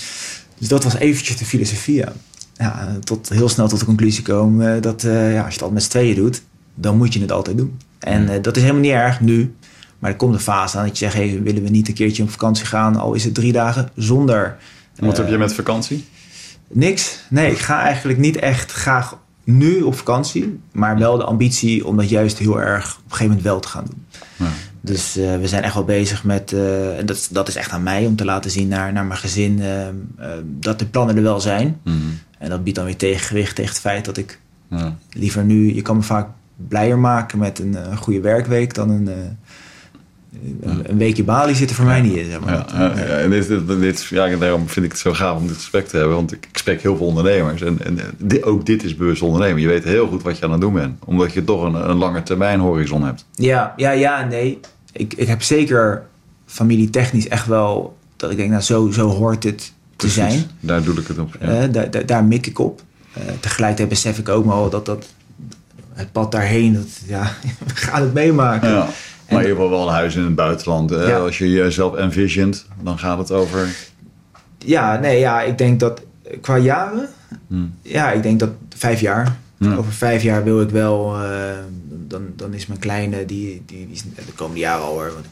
[0.58, 1.94] dus dat was eventjes de filosofie.
[1.94, 2.12] Ja.
[2.54, 5.82] Ja tot, heel snel tot de conclusie komen dat ja, als je het altijd met
[5.82, 6.42] z'n tweeën doet,
[6.74, 7.78] dan moet je het altijd doen.
[7.98, 8.42] En hmm.
[8.42, 9.54] dat is helemaal niet erg nu.
[9.98, 12.22] Maar er komt een fase aan dat je zegt, hey, willen we niet een keertje
[12.22, 12.96] op vakantie gaan?
[12.96, 14.56] Al is het drie dagen zonder...
[14.96, 16.04] En wat heb je met vakantie?
[16.68, 17.20] Niks.
[17.30, 20.60] Nee, ik ga eigenlijk niet echt graag nu op vakantie.
[20.72, 23.68] Maar wel de ambitie om dat juist heel erg op een gegeven moment wel te
[23.68, 24.06] gaan doen.
[24.36, 24.52] Ja.
[24.80, 27.82] Dus uh, we zijn echt wel bezig met, uh, en dat, dat is echt aan
[27.82, 29.86] mij om te laten zien naar, naar mijn gezin, uh,
[30.42, 31.80] dat de plannen er wel zijn.
[31.84, 32.18] Mm -hmm.
[32.44, 34.96] En dat biedt dan weer tegengewicht tegen het feit dat ik ja.
[35.12, 36.28] liever nu, je kan me vaak
[36.68, 39.08] blijer maken met een, een goede werkweek dan een,
[40.62, 42.24] een weekje Bali zit er voor mij niet in.
[42.24, 42.66] Zeg maar.
[42.72, 45.88] ja, ja, en dit, dit, ja, daarom vind ik het zo gaaf om dit gesprek
[45.88, 46.14] te hebben.
[46.14, 47.62] Want ik, ik spreek heel veel ondernemers.
[47.62, 49.60] En, en dit, ook dit is bewust ondernemen.
[49.60, 50.98] Je weet heel goed wat je aan het doen bent.
[51.04, 53.24] Omdat je toch een, een lange termijn horizon hebt.
[53.34, 54.60] Ja, ja, ja nee.
[54.92, 56.06] Ik, ik heb zeker
[56.46, 57.96] familietechnisch echt wel...
[58.16, 60.44] Dat ik denk, nou zo, zo hoort het te zijn.
[60.60, 61.36] Daar doe ik het op.
[61.40, 61.68] Ja.
[61.68, 62.82] Uh, daar, mik ik op.
[63.18, 65.06] Uh, tegelijkertijd besef ik ook wel dat, dat
[65.92, 66.74] het pad daarheen...
[66.74, 67.22] Dat, ja,
[67.66, 68.68] we gaan het meemaken.
[68.68, 68.88] Ja.
[69.28, 70.92] Maar ieder geval wel een huis in het buitenland.
[70.92, 73.68] Als je jezelf envisioned, dan gaat het over.
[74.58, 76.02] Ja, nee, ja, ik denk dat
[76.40, 77.08] qua jaren.
[77.46, 77.74] Hmm.
[77.82, 79.36] Ja, ik denk dat vijf jaar.
[79.76, 81.22] Over vijf jaar wil ik wel.
[81.22, 81.30] Uh,
[81.88, 85.12] dan, dan is mijn kleine, die, die, die is de komende jaren al hoor.
[85.12, 85.24] Want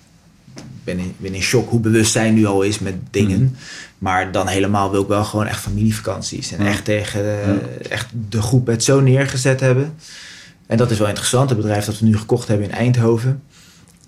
[0.55, 3.37] ik ben in, ben in shock hoe bewust zij nu al is met dingen.
[3.37, 3.57] Hmm.
[4.03, 6.53] Maar dan helemaal wil ik wel gewoon echt familievakanties.
[6.53, 7.23] En echt tegen
[7.91, 9.95] echt de groep het zo neergezet hebben.
[10.67, 11.49] En dat is wel interessant.
[11.49, 13.43] Het bedrijf dat we nu gekocht hebben in Eindhoven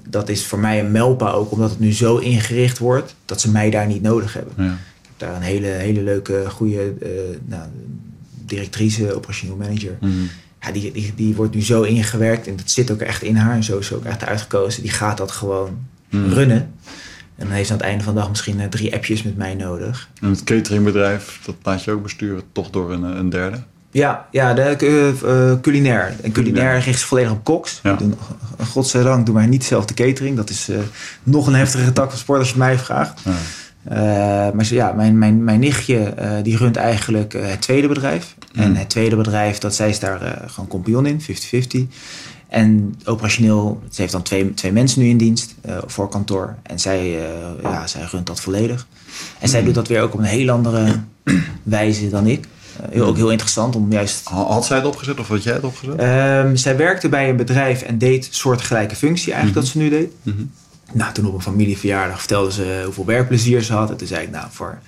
[0.08, 3.50] dat is voor mij een melpa ook, omdat het nu zo ingericht wordt dat ze
[3.50, 4.52] mij daar niet nodig hebben.
[4.56, 4.72] Ja.
[4.72, 7.08] Ik heb daar een hele, hele leuke, goede uh,
[7.44, 7.68] nou,
[8.44, 9.96] directrice, operationeel manager.
[10.00, 10.12] Mhm.
[10.60, 13.54] Ja, die, die, die wordt nu zo ingewerkt en dat zit ook echt in haar
[13.54, 14.82] en zo is ze ook echt uitgekozen.
[14.82, 15.78] Die gaat dat gewoon
[16.10, 16.32] mm.
[16.32, 16.74] runnen.
[17.36, 19.36] En dan heeft ze aan het einde van de dag misschien uh, drie appjes met
[19.36, 20.08] mij nodig.
[20.20, 23.62] En het cateringbedrijf, dat laat je ook besturen, toch door een, een derde?
[23.90, 26.14] Ja, ja de, uh, culinair.
[26.22, 27.80] En culinair richt zich volledig op koks.
[27.82, 27.94] Ja.
[27.94, 28.14] Doen,
[28.68, 30.36] godzijdank doen wij niet zelf de catering.
[30.36, 30.78] Dat is uh,
[31.22, 33.20] nog een heftige tak van sport als je mij vraagt.
[33.24, 33.32] Ja.
[33.90, 38.34] Uh, maar ja, mijn, mijn, mijn nichtje die runt eigenlijk het tweede bedrijf.
[38.52, 38.62] Mm.
[38.62, 41.24] En het tweede bedrijf, dat zij is daar gewoon kompion in, 50-50.
[42.54, 45.54] En operationeel, ze heeft dan twee, twee mensen nu in dienst
[45.86, 46.56] voor kantoor.
[46.62, 47.18] En zij,
[47.62, 48.86] ja, zij runt dat volledig.
[49.38, 49.66] En zij mm.
[49.66, 51.00] doet dat weer ook op een heel andere
[51.62, 52.46] wijze dan ik.
[52.94, 54.28] Uh, ook heel interessant om juist...
[54.28, 56.00] Had zij het opgezet of had jij het opgezet?
[56.44, 59.88] Um, zij werkte bij een bedrijf en deed soortgelijke functie eigenlijk mm dat ze nu
[59.88, 60.12] deed.
[60.22, 60.50] Mm -hmm.
[60.92, 63.90] Nou, toen op een familieverjaardag vertelde ze hoeveel werkplezier ze had.
[63.90, 64.78] En toen zei ik, nou, voor,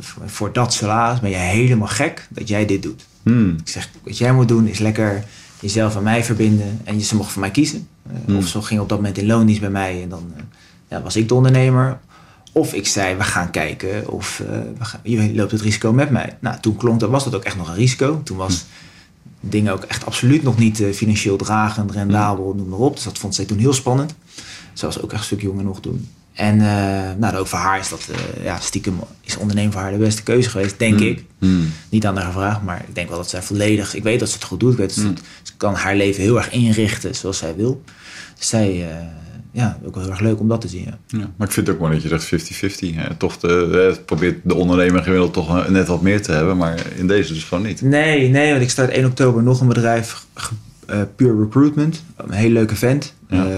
[0.00, 3.06] voor, voor, dat salaris ben je helemaal gek dat jij dit doet.
[3.22, 3.56] Mm.
[3.64, 5.24] Ik zeg, wat jij moet doen is lekker
[5.62, 6.80] jezelf aan mij verbinden.
[6.84, 7.88] En ze mocht voor mij kiezen.
[8.26, 10.32] Uh, Of ze ging op dat moment in loondienst bij mij en dan
[10.88, 11.98] ja, was ik de ondernemer.
[12.52, 14.48] Of ik zei, we gaan kijken of uh,
[14.78, 16.36] we gaan, je loopt het risico met mij.
[16.40, 18.20] Nou, toen klonk dat, was dat ook echt nog een risico.
[18.24, 18.64] Toen was
[19.40, 19.48] hm.
[19.48, 22.56] dingen ook echt absoluut nog niet financieel dragend, rendabel, hm.
[22.56, 22.94] noem maar op.
[22.94, 24.14] Dus dat vond zij toen heel spannend.
[24.72, 26.08] Ze was ook echt een stuk jonger nog toen.
[26.32, 28.08] En uh, nou, ook voor haar is dat,
[28.42, 31.04] ja, stiekem is ondernemen voor haar de beste keuze geweest, denk hm.
[31.04, 31.24] ik.
[31.88, 34.34] Niet aan haar gevraagd, maar ik denk wel dat zij volledig, ik weet dat ze
[34.34, 34.72] het goed doet.
[34.72, 37.82] Ik weet dat ze, ze kan haar leven heel erg inrichten zoals zij wil.
[38.38, 38.86] Dus zij
[39.52, 40.84] ja, ook wel heel erg leuk om dat te zien.
[40.84, 40.98] Ja.
[41.06, 43.16] ja maar ik vind het ook mooi dat je zegt 50-50.
[43.16, 47.32] Toch de, probeert de ondernemer gemiddeld toch net wat meer te hebben, maar in deze
[47.32, 47.82] dus gewoon niet.
[47.82, 50.26] Nee, nee, want ik start 1 oktober nog een bedrijf,
[50.90, 52.02] uh, Pure Recruitment.
[52.16, 53.14] Een hele leuke vent.
[53.32, 53.44] Ja.
[53.44, 53.50] Uh,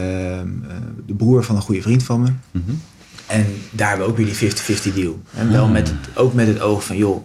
[1.07, 2.29] de broer van een goede vriend van me.
[2.51, 2.81] Mm -hmm.
[3.27, 5.23] En daar hebben we ook weer die 50-50 deal.
[5.35, 5.71] En wel ah.
[5.71, 7.25] met het, ook met het oog van, joh,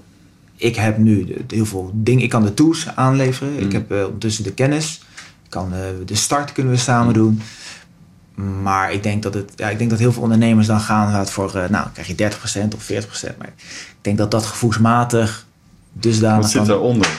[0.55, 2.23] ik heb nu heel veel dingen.
[2.23, 3.59] Ik kan de tools aanleveren.
[3.59, 3.73] Ik mhm.
[3.73, 5.01] heb uh, ondertussen de kennis.
[5.43, 5.73] Ik kan,
[6.05, 7.17] de start kunnen we samen mhm.
[7.19, 7.41] doen.
[8.61, 11.51] Maar ik denk dat, het, ja, ik denk dat heel veel ondernemers dan gaan voor,
[11.55, 13.37] uh, nou, krijg je 30% of 40%.
[13.37, 15.45] Maar ik denk dat dat gevoelsmatig
[15.93, 16.41] dusdanig...
[16.41, 17.09] Wat zit daaronder?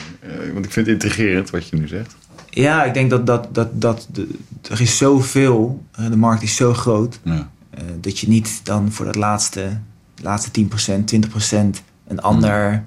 [0.53, 2.15] Want ik vind het intrigerend wat je nu zegt.
[2.53, 4.27] Ja, ik denk dat, dat, dat, dat de,
[4.71, 7.49] er is zoveel, uh, de markt is zo groot, Ja.
[7.69, 9.77] eh, dat je niet dan voor dat laatste,
[10.21, 12.83] laatste 10%, 20% een ander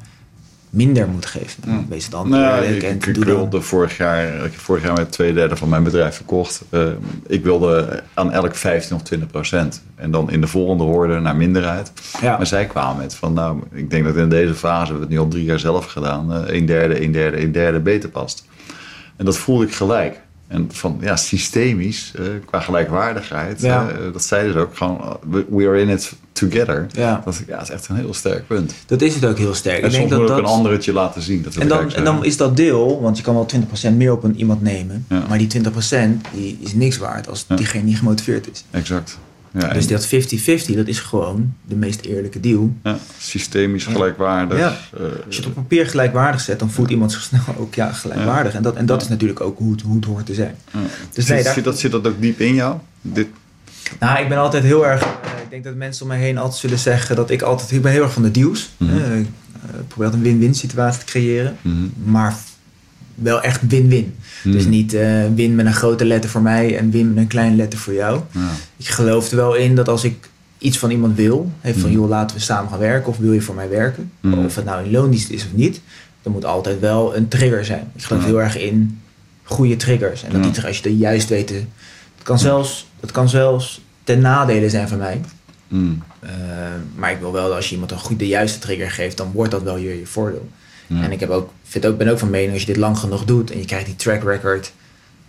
[0.70, 1.62] minder moet geven.
[1.66, 1.84] Ja.
[1.88, 5.12] Wees dan Nou, eerlijk ik, en ik, ik wilde vorig jaar, ik vorig jaar met
[5.12, 6.62] twee derde van mijn bedrijf verkocht.
[6.70, 6.86] Eh,
[7.26, 9.82] ik wilde aan elk 15 of 20 procent.
[9.94, 11.92] En dan in de volgende orde naar minderheid.
[12.22, 15.08] Maar zij kwamen met van, nou, ik denk dat in deze fase, we hebben het
[15.10, 18.44] nu al drie jaar zelf gedaan, eh, een derde, een derde, een derde beter past.
[19.16, 20.20] En dat voelde ik gelijk.
[20.48, 23.88] En van, ja, systemisch, eh, qua gelijkwaardigheid, Ja.
[23.88, 25.10] eh, dat zeiden ze ook gewoon, eh,
[25.48, 26.86] we- are in it together.
[26.92, 27.22] Ja.
[27.24, 28.74] Dat, ja, dat is echt een heel sterk punt.
[28.86, 29.78] Dat is het ook heel sterk.
[29.80, 30.44] En ik denk dat moet ook dat...
[30.46, 31.42] een ander het je laten zien.
[31.42, 34.24] Dat En dan, en dan is dat deel, want je kan wel 20% meer op
[34.24, 35.22] een iemand nemen, Ja.
[35.28, 38.64] maar die 20% die is niks waard als diegene niet gemotiveerd is.
[38.70, 39.18] Exact.
[39.58, 40.08] Ja, Dus dat 50-50,
[40.76, 42.72] dat is gewoon de meest eerlijke deal.
[42.82, 44.58] ja, systemisch gelijkwaardig.
[44.58, 44.76] Ja.
[44.96, 47.92] eh, Als je het op papier gelijkwaardig zet, dan voelt iemand zich snel ook ja,
[47.92, 48.54] gelijkwaardig.
[48.54, 50.54] En dat, en dat is natuurlijk ook hoe het, hoe het hoort te zijn.
[51.12, 52.76] Dus zit, nee, daar- zit, dat, zit dat ook diep in jou?
[53.00, 53.26] Dit,
[54.00, 55.02] Nou, ik ben altijd heel erg.
[55.02, 55.08] eh,
[55.42, 57.70] ik denk dat mensen om mij heen altijd zullen zeggen dat ik altijd.
[57.70, 58.70] Ik ben heel erg van de deals.
[58.78, 59.26] Eh, ik
[59.88, 61.56] probeer altijd een win-win situatie te creëren.
[61.62, 61.74] Mhm.
[62.04, 62.36] Maar
[63.14, 64.14] wel echt win-win.
[64.44, 67.56] Dus niet eh, win met een grote letter voor mij en win met een kleine
[67.56, 68.20] letter voor jou.
[68.30, 68.40] ja.
[68.76, 71.98] Ik geloof er wel in dat als ik iets van iemand wil, heeft van Mhm.
[71.98, 74.38] joh, laten we samen gaan werken of wil je voor mij werken, Mhm.
[74.44, 75.80] of het nou in loondienst is of niet,
[76.22, 77.90] dan moet altijd wel een trigger zijn.
[77.96, 78.28] Ik geloof Ja.
[78.28, 79.00] heel erg in
[79.42, 80.22] goede triggers.
[80.22, 80.50] En dat Ja.
[80.50, 81.54] die als je dat juist weet, te-
[82.14, 85.20] het kan zelfs, het kan zelfs ten nadele zijn van mij.
[86.20, 86.30] Eh,
[86.96, 89.30] maar ik wil wel dat als je iemand een goede, de juiste trigger geeft, dan
[89.32, 90.48] wordt dat wel je, je voordeel.
[90.86, 91.02] Ja.
[91.02, 93.24] En ik heb ook, vind ook, ben ook van mening, als je dit lang genoeg
[93.24, 94.72] doet en je krijgt die track record,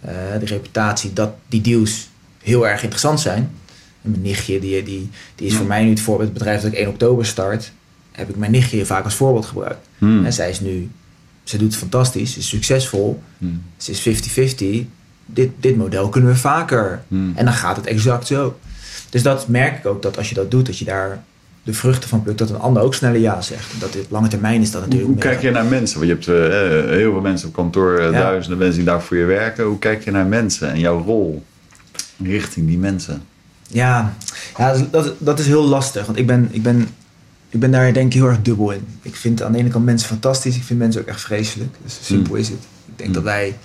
[0.01, 2.09] eh, de reputatie, dat die deals
[2.43, 3.51] heel erg interessant zijn.
[4.01, 5.57] En mijn nichtje, die, die, die is Ja.
[5.57, 7.71] voor mij nu het voorbeeld, het bedrijf dat ik 1 oktober start,
[8.11, 9.87] heb ik mijn nichtje vaak als voorbeeld gebruikt.
[9.97, 10.25] Mm.
[10.25, 10.89] En zij is nu,
[11.43, 13.61] ze doet het fantastisch, ze is succesvol, Mm.
[13.77, 14.85] ze is 50-50.
[15.25, 17.03] Dit, dit model kunnen we vaker.
[17.07, 17.31] Mm.
[17.35, 18.59] En dan gaat het exact zo.
[19.09, 21.23] Dus dat merk ik ook, dat als je dat doet, dat je daar
[21.65, 23.73] de vruchten van plukt, dat een ander ook sneller ja zegt.
[23.73, 25.97] En dat op lange termijn is dat natuurlijk hoe kijk je naar mensen?
[25.99, 26.51] Want je hebt
[26.87, 28.11] eh, heel veel mensen op kantoor, eh, Ja.
[28.11, 29.63] duizenden mensen die daar voor je werken.
[29.65, 31.43] Hoe kijk je naar mensen en jouw rol
[32.23, 33.21] richting die mensen?
[33.67, 34.13] Ja,
[34.57, 36.05] ja dat, dat, is heel lastig.
[36.05, 36.87] Want ik ben, ik, ben,
[37.49, 38.85] ik ben daar denk ik heel erg dubbel in.
[39.01, 40.55] Ik vind aan de ene kant mensen fantastisch.
[40.55, 41.75] Ik vind mensen ook echt vreselijk.
[41.83, 42.39] Dus simpel Mm.
[42.39, 42.57] is het.
[42.85, 43.15] Ik denk Mm.
[43.15, 43.57] dat wij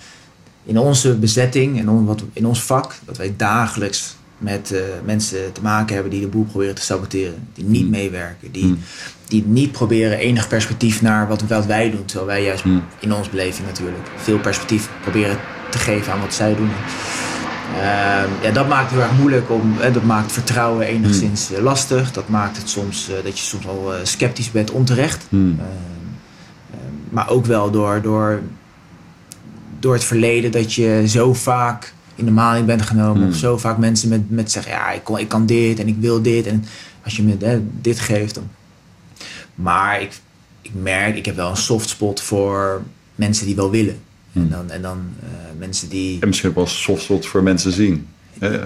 [0.65, 2.95] in onze bezetting en in ons vak...
[3.05, 7.49] dat wij dagelijks met eh, mensen te maken hebben die de boel proberen te saboteren.
[7.55, 7.91] Die niet Mm.
[7.91, 8.53] meewerken.
[8.53, 8.79] Die, Mm.
[9.29, 12.05] die niet proberen enig perspectief naar wat, wat wij doen.
[12.05, 12.83] Terwijl wij juist Mm.
[12.99, 15.37] in ons beleving natuurlijk veel perspectief proberen
[15.71, 16.71] te geven aan wat zij doen.
[17.77, 21.63] Ehm, ja, dat maakt het heel erg moeilijk om, en dat maakt vertrouwen enigszins eh,
[21.63, 22.13] lastig.
[22.13, 25.27] Dat maakt het soms eh, dat je soms al sceptisch bent onterecht.
[25.33, 26.77] Ehm, ehm,
[27.11, 28.41] maar ook wel door, door,
[29.81, 33.23] door het verleden dat je zo vaak in de maling bent genomen.
[33.23, 33.31] Hmm.
[33.31, 35.97] Of zo vaak mensen met, met zeggen, ja, ik, kon, ik kan dit en ik
[35.99, 36.47] wil dit.
[36.47, 36.65] En
[37.05, 38.49] als je me hè, dit geeft, dan...
[39.55, 40.13] Maar ik,
[40.63, 42.83] ik merk, ik heb wel een soft spot voor
[43.15, 43.99] mensen die wel willen.
[44.33, 44.51] En Hmm.
[44.51, 45.29] dan, en dan eh,
[45.59, 46.21] mensen die...
[46.21, 48.07] En misschien ook wel soft spot voor mensen zien.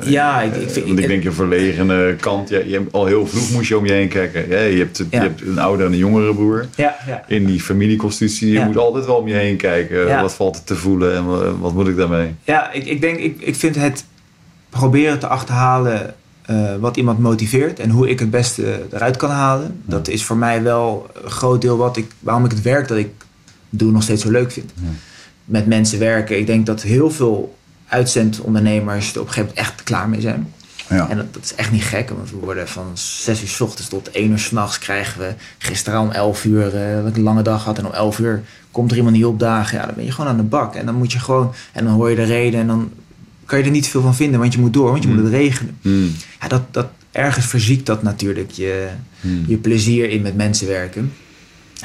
[0.04, 2.48] Ja, ik- ik vind- want ik denk je verlegene kant.
[2.48, 4.48] Ja, je al heel vroeg moest je om je heen kijken.
[4.48, 6.66] Ja, je, hebt, je hebt een oudere en een jongere broer.
[6.76, 7.24] Ja, ja.
[7.28, 10.20] In die familieconstitutie, je moet altijd wel om je heen kijken.
[10.20, 12.34] Wat valt er te voelen en wa- wat moet ik daarmee?
[12.44, 14.04] Ja, ik, ik denk, ik, ik vind het
[14.70, 19.80] proberen te achterhalen eh, wat iemand motiveert en hoe ik het beste eruit kan halen.
[19.86, 22.98] Dat is voor mij wel een groot deel wat ik, waarom ik het werk dat
[22.98, 23.08] ik
[23.70, 24.72] doe nog steeds zo leuk vind.
[24.82, 24.88] Ja.
[25.44, 26.38] Met mensen werken.
[26.38, 27.54] Ik denk dat heel veel
[27.94, 30.52] uitzendondernemers er op een gegeven moment echt klaar mee zijn.
[30.88, 31.08] Ja.
[31.08, 33.88] En dat, dat is echt niet gek, want we worden van 6 uur s ochtends
[33.90, 37.42] tot 1 uur s'nachts krijgen we gisteren om 11 uur, eh, wat ik een lange
[37.42, 39.78] dag had, en om 11 uur komt er iemand niet opdagen.
[39.78, 40.74] Ja, dan ben je gewoon aan de bak.
[40.74, 42.90] En dan moet je gewoon, en dan hoor je de reden en dan
[43.44, 45.14] kan je er niet veel van vinden, want je moet door, want je Mm.
[45.14, 45.76] moet het regelen.
[45.82, 46.12] Mm.
[46.40, 48.88] Ja, dat, dat, ergens verziekt dat natuurlijk je,
[49.20, 49.44] Mm.
[49.46, 51.12] je plezier in met mensen werken.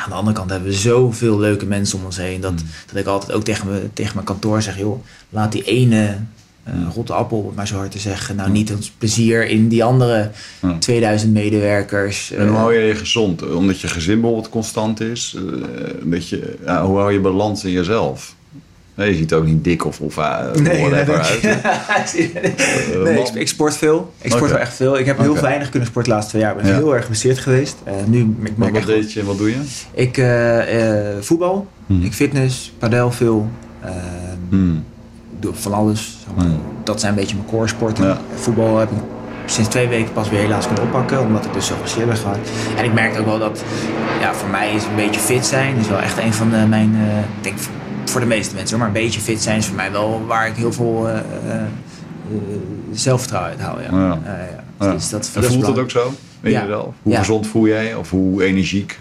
[0.03, 2.41] Aan de andere kant hebben we zoveel leuke mensen om ons heen.
[2.41, 2.57] Dat, Mm.
[2.87, 6.17] dat ik altijd ook tegen, me, tegen mijn kantoor zeg: joh, laat die ene
[6.63, 6.89] eh Mm.
[6.95, 9.83] rotte appel, om het maar zo hard te zeggen, nou niet ons plezier in die
[9.83, 10.31] andere
[10.61, 10.77] Ja.
[10.77, 12.31] 2000 medewerkers.
[12.31, 13.53] En hoe eh, hou je je gezond?
[13.53, 15.35] Omdat je gezin bijvoorbeeld constant is.
[15.37, 15.41] eh,
[16.03, 18.35] dat je, ja, hoe hou je balans in jezelf?
[18.99, 21.53] Nee, je ziet ook niet dik of, of uh, Nee, whatever nee,
[21.87, 22.13] uit.
[22.93, 24.13] nee, nee, ik, ik sport veel.
[24.21, 24.97] Ik sport wel echt veel.
[24.99, 26.55] Ik heb heel weinig kunnen sporten de laatste twee jaar.
[26.57, 26.77] Ik ben Ja.
[26.77, 27.75] heel erg geblesseerd geweest.
[27.83, 29.57] Eh, nu, ik merk wat deed je wat doe je?
[29.91, 32.03] Ik eh, eh, voetbal, Hmm.
[32.03, 33.47] ik fitness, padel veel.
[33.81, 33.91] eh,
[34.49, 34.83] Hmm.
[35.35, 36.17] ik doe van alles.
[36.35, 36.59] Hmm.
[36.83, 38.05] Dat zijn een beetje mijn core sporten.
[38.07, 38.17] Ja.
[38.35, 38.97] Voetbal heb ik
[39.45, 42.37] sinds twee weken pas weer helaas kunnen oppakken, omdat ik dus zo geblesseerd ben gehad.
[42.77, 43.63] En ik merk ook wel dat,
[44.21, 46.95] ja, voor mij is een beetje fit zijn, is wel echt een van de, mijn,
[46.95, 47.55] eh, denk
[48.09, 50.55] voor de meeste mensen, maar een beetje fit zijn is voor mij wel waar ik
[50.55, 51.61] heel veel uh, uh,
[52.91, 53.81] zelfvertrouwen uit haal.
[53.81, 54.19] Ja.
[54.25, 54.39] Ja.
[54.79, 54.93] ja.
[54.93, 56.13] Dus dat, en voelt dat ook zo?
[56.41, 56.61] in ja.
[56.61, 56.93] jezelf?
[57.01, 57.95] Hoe gezond voel jij?
[57.95, 58.97] Of hoe energiek,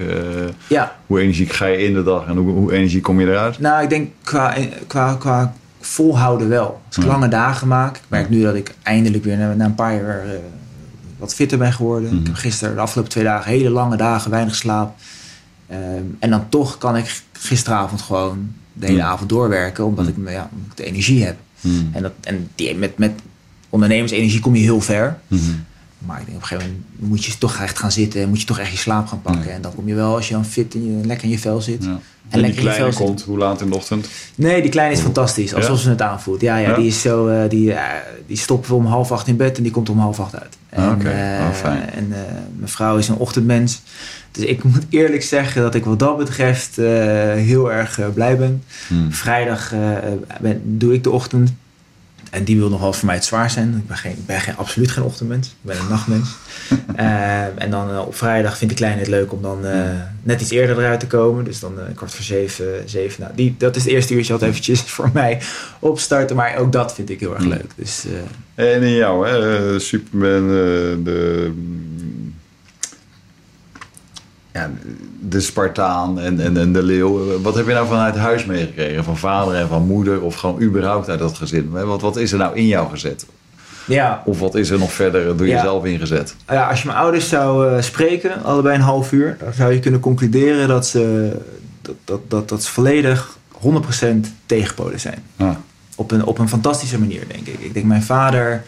[0.66, 0.96] ja.
[1.06, 3.58] hoe energiek ga je in de dag en hoe, hoe energiek kom je eruit?
[3.58, 4.54] Nou, ik denk qua,
[4.86, 6.80] qua, qua volhouden wel.
[6.86, 7.96] Als ik lange dagen maak.
[7.96, 10.24] Ik merk nu dat ik eindelijk weer na, na een paar jaar
[11.18, 12.18] wat fitter ben geworden.
[12.20, 14.94] Ik heb gisteren, de afgelopen twee dagen, hele lange dagen, weinig slaap.
[15.70, 20.50] Um, en dan toch kan ik gisteravond gewoon de hele avond doorwerken, omdat ik ja,
[20.74, 21.36] de energie heb.
[21.60, 21.88] Mm.
[21.92, 23.12] En, dat, en die, met, met
[23.68, 25.18] ondernemersenergie kom je heel ver.
[25.98, 28.28] Maar ik denk op een gegeven moment moet je toch echt gaan zitten.
[28.28, 29.44] Moet je toch echt je slaap gaan pakken.
[29.44, 29.52] Nee.
[29.54, 31.60] En dan kom je wel als je dan fit en je, lekker in je vel
[31.60, 31.84] zit.
[31.84, 31.88] Ja.
[31.90, 33.02] En, En, lekker die in je vel zit.
[33.02, 34.08] komt, hoe laat in de ochtend?
[34.34, 35.54] Nee, die kleine is fantastisch.
[35.54, 35.82] Alsof Ja?
[35.82, 36.40] ze het aanvoelt.
[36.40, 36.76] Ja, ja, Ja?
[36.76, 37.26] die is zo...
[37.26, 37.82] eh, die, eh,
[38.26, 40.56] die we om half acht in bed en die komt om half acht uit.
[40.68, 41.08] En, Ah, oké.
[41.40, 41.90] Oh, fijn.
[41.90, 42.18] en eh,
[42.56, 43.80] mijn vrouw is een ochtendmens.
[44.38, 46.86] Dus ik moet eerlijk zeggen dat ik wat dat betreft eh,
[47.32, 48.62] heel erg eh, blij ben.
[48.88, 49.12] Hmm.
[49.12, 49.80] Vrijdag eh,
[50.40, 51.52] ben, doe ik de ochtend.
[52.30, 53.74] En die wil nog wel voor mij het zwaar zijn.
[53.76, 55.46] Ik ben, geen, ik ben geen, absoluut geen ochtendmens.
[55.46, 56.28] Ik ben een nachtmens.
[57.56, 59.58] En dan op vrijdag vindt de kleine het leuk om dan
[60.22, 61.44] net iets eerder eruit te komen.
[61.44, 62.66] Dus dan kwart voor zeven.
[62.84, 63.22] zeven.
[63.22, 65.40] Nou, die, dat is het eerste uurtje wat eventjes voor mij
[65.78, 66.36] opstarten.
[66.36, 67.52] Maar ook dat vind ik heel erg Hmm.
[67.52, 67.70] leuk.
[67.76, 68.04] Dus
[68.54, 69.78] En in jou, hè?
[69.78, 70.48] Superman,
[71.04, 71.52] de,
[74.58, 74.70] ja,
[75.20, 77.40] de Spartaan en, en, en de leeuw.
[77.40, 79.04] Wat heb je nou vanuit huis meegekregen?
[79.04, 80.22] Van vader en van moeder?
[80.22, 81.70] Of gewoon überhaupt uit dat gezin?
[81.70, 83.26] Wat, wat is er nou in jou gezet?
[83.86, 85.54] ja, Of wat is er nog verder door Ja.
[85.54, 86.34] jezelf ingezet?
[86.48, 89.78] ja, als je mijn ouders zou eh, spreken, allebei een half uur, dan zou je
[89.80, 91.32] kunnen concluderen dat ze,
[91.82, 94.06] dat, dat, dat, dat ze volledig 100%
[94.46, 95.22] tegenpolen zijn.
[95.36, 95.50] Ah,
[95.96, 97.60] op een, op een fantastische manier, denk ik.
[97.60, 98.62] Ik denk, mijn vader,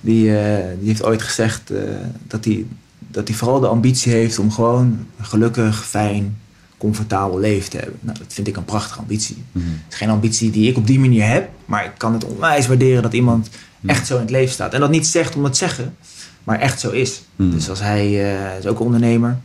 [0.00, 1.78] die, eh, die heeft ooit gezegd eh,
[2.26, 2.64] dat hij
[2.98, 6.38] dat hij vooral de ambitie heeft om gewoon een gelukkig, fijn,
[6.78, 7.98] comfortabel leven te hebben.
[8.00, 9.42] Nou, dat vind ik een prachtige ambitie.
[9.52, 9.64] mhm.
[9.66, 12.66] Het is geen ambitie die ik op die manier heb, maar ik kan het onwijs
[12.66, 13.48] waarderen dat iemand
[13.86, 14.74] echt zo in het leven staat.
[14.74, 15.96] En dat niet zegt om het te zeggen,
[16.44, 17.22] maar echt zo is.
[17.36, 17.50] Mhm.
[17.50, 19.38] Dus als hij eh, is ook ondernemer,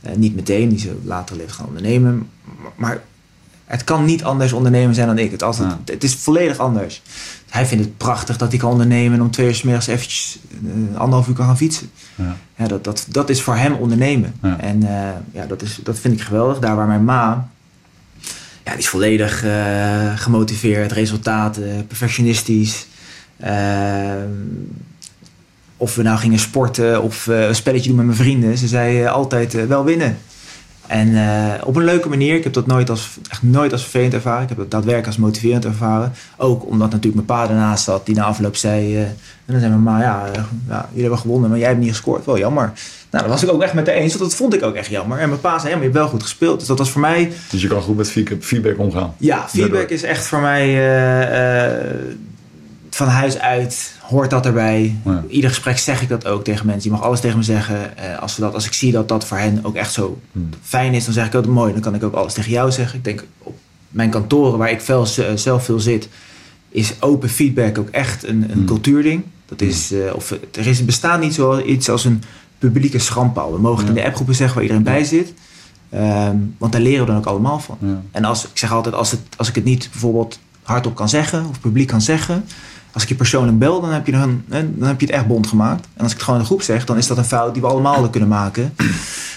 [0.00, 2.28] eh, niet meteen, die is later leven gaan ondernemen,
[2.62, 3.02] maar, maar
[3.68, 5.30] het kan niet anders ondernemen zijn dan ik.
[5.30, 5.92] Het, altijd, Ja.
[5.92, 7.02] het is volledig anders.
[7.48, 10.38] Hij vindt het prachtig dat hij kan ondernemen en om twee uur 's middags eventjes
[10.64, 11.90] eh, anderhalf uur kan gaan fietsen.
[12.14, 12.36] Ja.
[12.56, 14.34] Ja, dat, dat, dat is voor hem ondernemen.
[14.42, 14.60] Ja.
[14.60, 16.58] En eh, ja, dat, is, dat vind ik geweldig.
[16.58, 17.48] Daar waar mijn ma,
[18.64, 22.86] ja, die is volledig eh, gemotiveerd, resultaten, perfectionistisch.
[25.76, 28.58] Of we nou gingen sporten of een spelletje doen met mijn vrienden.
[28.58, 30.18] Ze zei altijd wel winnen.
[30.88, 32.34] En eh, op een leuke manier.
[32.34, 34.42] Ik heb dat nooit als, echt nooit als vervelend ervaren.
[34.42, 36.12] Ik heb dat daadwerkelijk als motiverend ervaren.
[36.36, 38.06] Ook omdat natuurlijk mijn pa ernaast zat.
[38.06, 38.96] Die na afloop zei...
[38.96, 39.14] eh, en
[39.46, 42.24] dan zei mijn ma, ja, eh, ja, jullie hebben gewonnen, maar jij hebt niet gescoord.
[42.24, 42.72] Wel jammer.
[43.10, 44.16] Nou, dat was ik ook echt met de eens.
[44.16, 45.18] Want dat vond ik ook echt jammer.
[45.18, 46.58] En mijn pa zei, ja, maar je hebt wel goed gespeeld.
[46.58, 47.32] Dus dat was voor mij...
[47.50, 49.14] Dus je kan goed met feedback- omgaan.
[49.16, 49.90] Ja, feedback Daardoor.
[49.96, 50.66] is echt voor mij
[52.98, 54.96] van huis uit hoort dat erbij.
[55.04, 55.24] Ja.
[55.28, 56.90] Ieder gesprek zeg ik dat ook tegen mensen.
[56.90, 57.96] Je mag alles tegen me zeggen.
[57.98, 60.48] Eh, als, we dat, als ik zie dat dat voor hen ook echt zo Hmm.
[60.62, 61.72] fijn is, dan zeg ik ook mooi.
[61.72, 62.98] Dan kan ik ook alles tegen jou zeggen.
[62.98, 63.56] Ik denk op
[63.88, 66.08] mijn kantoren waar ik veel, zelf veel zit,
[66.68, 68.64] is open feedback ook echt een, een Hmm.
[68.66, 69.22] cultuurding.
[69.46, 72.22] Dat is, eh, of, er is, bestaat niet zoiets als een
[72.58, 73.52] publieke schandpaal.
[73.52, 74.00] We mogen het in Ja.
[74.00, 75.32] de appgroepen zeggen waar iedereen bij zit.
[75.90, 77.78] Ehm, want daar leren we dan ook allemaal van.
[77.80, 78.02] Ja.
[78.10, 81.46] En als, ik zeg altijd, als, het, als ik het niet bijvoorbeeld hardop kan zeggen
[81.48, 82.44] of publiek kan zeggen.
[82.98, 84.12] Als ik je persoonlijk bel, dan heb je,
[84.48, 85.86] hè, dan heb je het echt bond gemaakt.
[85.94, 87.62] En als ik het gewoon in de groep zeg, dan is dat een fout die
[87.62, 88.72] we allemaal kunnen maken.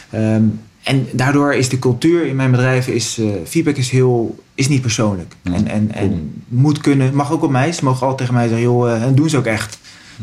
[0.10, 0.43] Ehm,
[0.84, 4.82] en daardoor is de cultuur in mijn bedrijf, is, eh, feedback is, heel, is niet
[4.82, 5.36] persoonlijk.
[5.41, 6.04] Ja, en en, cool.
[6.04, 7.71] en moet kunnen, mag ook op mij.
[7.71, 9.80] Ze mogen altijd tegen mij zeggen, joh, eh, en doen ze ook echt.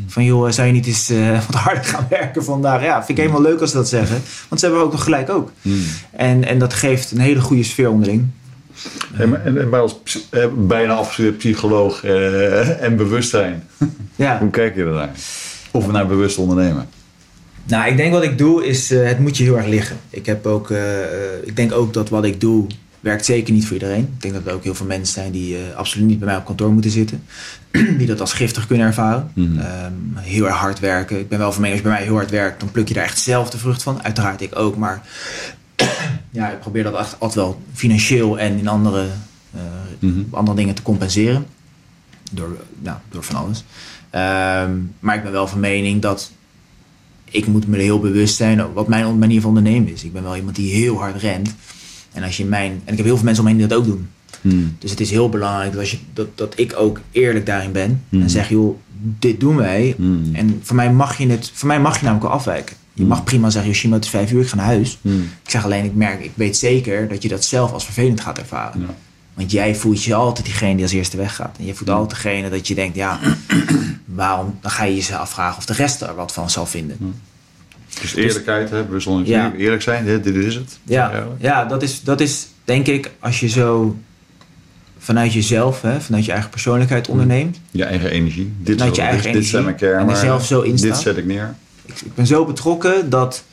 [0.06, 2.82] Van joh, zou je niet eens eh, wat harder gaan werken vandaag?
[2.82, 4.22] Ja, vind ik helemaal leuk als ze dat zeggen.
[4.48, 5.52] Want ze hebben ook nog gelijk ook.
[5.62, 5.82] Hmm.
[6.10, 8.26] En, en dat geeft een hele goede sfeer onderling.
[9.12, 13.68] En, en als eh, bijna afgestudeerd psycholoog eh, en bewustzijn,
[14.16, 14.38] Ja.
[14.40, 15.10] hoe kijk je ernaar?
[15.70, 16.88] Of naar bewust ondernemen?
[17.64, 19.96] Nou, ik denk wat ik doe is, eh, het moet je heel erg liggen.
[20.10, 20.82] Ik, heb ook, eh,
[21.44, 22.66] ik denk ook dat wat ik doe,
[23.00, 24.10] werkt zeker niet voor iedereen.
[24.14, 26.44] Ik denk dat er ook heel veel mensen zijn die absoluut niet bij mij op
[26.44, 27.22] kantoor moeten zitten.
[27.98, 29.30] die dat als giftig kunnen ervaren.
[29.34, 29.58] Mhm.
[29.58, 31.18] Ehm, heel erg hard werken.
[31.18, 32.94] Ik ben wel van mening, als je bij mij heel hard werkt, dan pluk je
[32.94, 34.02] daar echt zelf de vrucht van.
[34.02, 35.02] Uiteraard ik ook, maar
[36.30, 39.06] ja, ik probeer dat altijd wel financieel en in andere,
[39.54, 39.60] eh,
[39.98, 40.20] Mhm.
[40.30, 41.46] andere dingen te compenseren.
[42.32, 43.64] Door, nou, door van alles.
[44.10, 46.32] Ehm, maar ik ben wel van mening dat
[47.30, 50.04] ik moet me heel bewust zijn wat mijn manier van ondernemen is.
[50.04, 51.54] Ik ben wel iemand die heel hard rent.
[52.12, 52.72] En als je mijn.
[52.84, 54.08] En ik heb heel veel mensen om me heen die dat ook doen.
[54.40, 54.76] Hmm.
[54.78, 58.02] Dus het is heel belangrijk dat, als je, dat, dat ik ook eerlijk daarin ben.
[58.10, 58.76] En zeg, joh,
[59.18, 59.94] dit doen wij.
[60.32, 61.50] En voor mij mag je het.
[61.54, 62.76] Voor mij mag je namelijk wel afwijken.
[62.98, 63.12] Je Hmm.
[63.12, 64.98] mag prima zeggen, Yoshima, het is vijf uur, ik ga naar huis.
[65.02, 65.20] Hmm.
[65.44, 68.38] Ik zeg alleen, ik merk, ik weet zeker dat je dat zelf als vervelend gaat
[68.38, 68.80] ervaren.
[68.80, 68.86] Ja.
[69.34, 71.56] Want jij voelt je altijd diegene die als eerste weggaat.
[71.58, 73.18] En je voelt altijd degene dat je denkt, ja,
[74.04, 74.58] waarom?
[74.60, 77.14] Dan ga je jezelf afvragen of de rest er wat van zal vinden.
[78.00, 79.52] Dus eerlijkheid, hè, we zullen Ja.
[79.56, 80.78] eerlijk zijn, dit, dit is het.
[80.82, 83.96] Ja, ja dat, is, dat is denk ik als je zo
[84.98, 87.60] vanuit jezelf, hè, vanuit je eigen persoonlijkheid onderneemt.
[87.70, 88.52] Je eigen energie.
[88.60, 89.98] Dit, Vanuit is je eigen dit zijn mijn energie.
[90.00, 91.54] En er zelf zo in Dit zet ik neer.
[91.88, 93.44] Ik, ik ben zo betrokken dat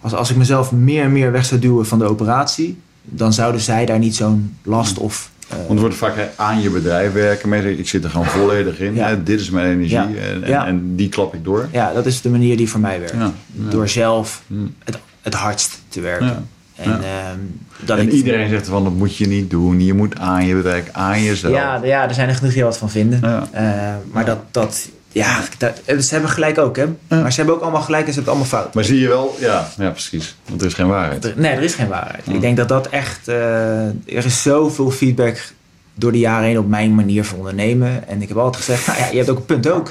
[0.00, 3.60] als, als ik mezelf meer en meer weg zou duwen van de operatie, dan zouden
[3.60, 5.30] zij daar niet zo'n last of.
[5.48, 7.48] eh, Want er wordt vaak hè, aan je bedrijf werken.
[7.48, 8.94] Mensen, ik zit er gewoon volledig in.
[8.94, 9.08] Ja.
[9.08, 9.96] Hè, dit is mijn energie.
[9.96, 10.06] Ja.
[10.06, 10.66] En, en, Ja.
[10.66, 11.68] en die klap ik door.
[11.72, 13.14] ja, dat is de manier die voor mij werkt.
[13.52, 14.54] Door zelf Hm.
[14.84, 16.48] het, het hardst te werken.
[16.74, 17.38] En, ehm,
[17.84, 19.80] dat En ik, iedereen zegt van dat moet je niet doen.
[19.84, 21.54] Je moet aan je bedrijf, aan jezelf.
[21.54, 23.22] Ja, ja, er zijn er genoeg die wat van vinden.
[23.52, 26.86] Eh, maar dat, dat, ja, dat, eh, ze hebben gelijk ook, hè?
[27.08, 28.74] Maar ze hebben ook allemaal gelijk en ze hebben het allemaal fout.
[28.74, 30.36] Maar zie je wel, ja, ja precies.
[30.48, 31.24] Want er is geen waarheid.
[31.24, 32.22] Er- Nee, er is geen waarheid.
[32.28, 33.28] Ik denk dat dat echt.
[33.28, 33.94] eh, er
[34.24, 35.52] is zoveel feedback
[35.94, 38.08] door de jaren heen op mijn manier van ondernemen.
[38.08, 39.90] En ik heb altijd gezegd: nou ja, je hebt ook een punt ook.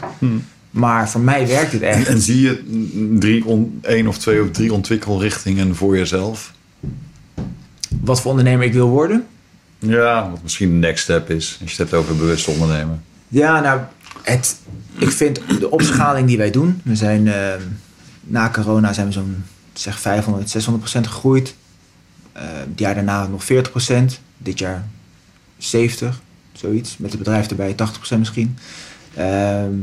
[0.69, 2.08] Maar voor mij werkt het En, echt.
[2.08, 2.63] en zie je
[3.19, 6.53] drie on, één of twee of drie ontwikkelrichtingen voor jezelf?
[8.01, 9.25] Wat voor ondernemer ik wil worden.
[9.79, 11.58] Ja, wat misschien de next step is.
[11.62, 13.03] Als je het hebt over bewust ondernemen.
[13.27, 13.79] Ja, nou,
[14.21, 14.55] het,
[14.97, 16.82] ik vind de opschaling die wij doen.
[16.84, 17.53] We zijn eh,
[18.21, 21.55] na corona zijn we zo'n zeg 500, 600 procent gegroeid.
[22.34, 24.19] Het jaar daarna nog 40 procent.
[24.38, 24.88] Dit jaar
[25.58, 26.97] 70, zoiets.
[26.97, 28.58] Met het bedrijf erbij 80 procent misschien.
[29.15, 29.73] Ehm,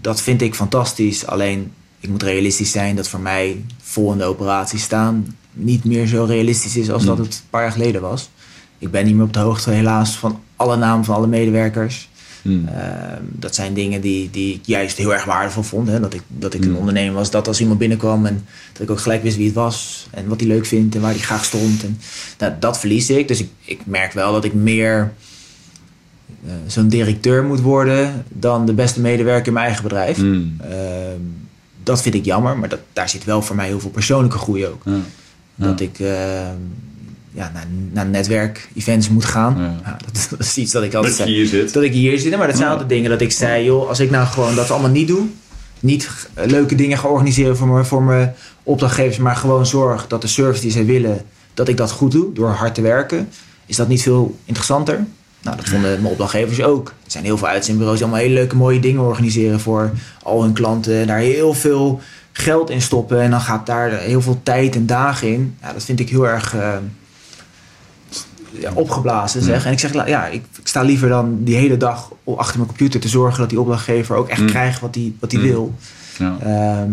[0.00, 1.26] dat vind ik fantastisch.
[1.26, 6.76] Alleen, ik moet realistisch zijn dat voor mij volgende operaties staan niet meer zo realistisch
[6.76, 8.30] is als dat het een paar jaar geleden was.
[8.78, 12.08] Ik ben niet meer op de hoogte helaas van alle namen van alle medewerkers.
[12.42, 12.68] Hmm.
[12.68, 15.88] Ehm, dat zijn dingen die, die ik juist heel erg waardevol vond.
[15.88, 16.00] Hè?
[16.00, 16.76] Dat ik, dat ik een Mm.
[16.76, 17.30] ondernemer was.
[17.30, 20.06] Dat als iemand binnenkwam en dat ik ook gelijk wist wie het was.
[20.10, 21.84] En wat hij leuk vindt en waar hij graag stond.
[21.84, 21.98] En
[22.36, 23.28] dat, dat verlies ik.
[23.28, 25.12] Dus ik, ik merk wel dat ik meer
[26.46, 30.16] eh, zo'n directeur moet worden dan de beste medewerker in mijn eigen bedrijf.
[30.16, 30.56] Hmm.
[30.60, 31.20] Ehm,
[31.82, 32.58] dat vind ik jammer.
[32.58, 34.82] Maar dat, daar zit wel voor mij heel veel persoonlijke groei ook.
[34.84, 35.00] Ja.
[35.66, 36.56] Dat ik ehm,
[37.32, 39.54] ja, naar, naar netwerk-events moet gaan.
[39.58, 39.80] Ja.
[39.84, 41.72] Ja, dat, dat is iets dat ik altijd Dat je zeg hier zit.
[41.72, 42.36] dat ik hier zit.
[42.36, 42.72] Maar dat zijn Ja.
[42.72, 45.26] altijd dingen dat ik zei, joh, als ik nou gewoon dat allemaal niet doe,
[45.80, 50.26] niet leuke dingen ga organiseren voor mijn, voor mijn opdrachtgevers, maar gewoon zorg dat de
[50.28, 51.20] service die zij willen,
[51.54, 53.28] dat ik dat goed doe door hard te werken,
[53.66, 55.04] is dat niet veel interessanter?
[55.42, 56.88] Nou, dat vonden mijn opdrachtgevers ook.
[56.88, 59.90] Er zijn heel veel uitzendbureaus die allemaal hele leuke mooie dingen organiseren voor
[60.22, 60.94] al hun klanten.
[61.00, 62.00] En daar heel veel
[62.32, 63.20] geld in stoppen.
[63.20, 65.56] En dan gaat daar heel veel tijd en dagen in.
[65.62, 66.72] Ja, dat vind ik heel erg eh,
[68.60, 69.66] ja, opgeblazen zeg.
[69.66, 73.00] En ik zeg, ja, ik, ik sta liever dan die hele dag achter mijn computer
[73.00, 74.46] te zorgen dat die opdrachtgever ook echt Mm.
[74.46, 75.46] krijgt wat hij wat hij Mm.
[75.46, 75.74] wil.
[76.18, 76.36] Ja.
[76.40, 76.90] Ehm,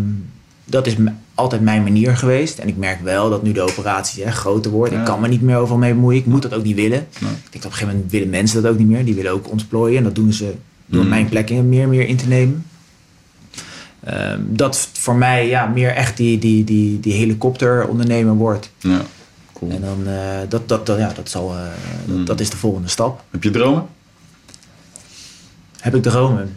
[0.64, 0.96] dat is
[1.34, 2.58] altijd mijn manier geweest.
[2.58, 4.94] En ik merk wel dat nu de operaties hè, groter worden.
[4.94, 5.00] Ja.
[5.00, 6.20] Ik kan me niet meer overal mee bemoeien.
[6.20, 7.06] Ik moet dat ook niet willen.
[7.18, 7.30] Nee.
[7.30, 9.04] Ik denk dat op een gegeven moment willen mensen dat ook niet meer.
[9.04, 9.98] Die willen ook ontplooien.
[9.98, 10.54] En dat doen ze
[10.86, 11.08] door Mm.
[11.08, 12.64] mijn plekken meer en meer in te nemen.
[14.04, 18.70] Ehm, dat voor mij ja, meer echt die, die, die, die helikopterondernemer wordt.
[18.78, 19.00] ja.
[19.60, 19.70] Cool.
[19.72, 21.62] En dan, eh, dat, dat, dat, ja, dat, zal, eh,
[22.06, 22.24] dat, Mm.
[22.24, 23.24] dat is de volgende stap.
[23.30, 23.86] Heb je dromen?
[25.80, 26.54] Heb ik dromen?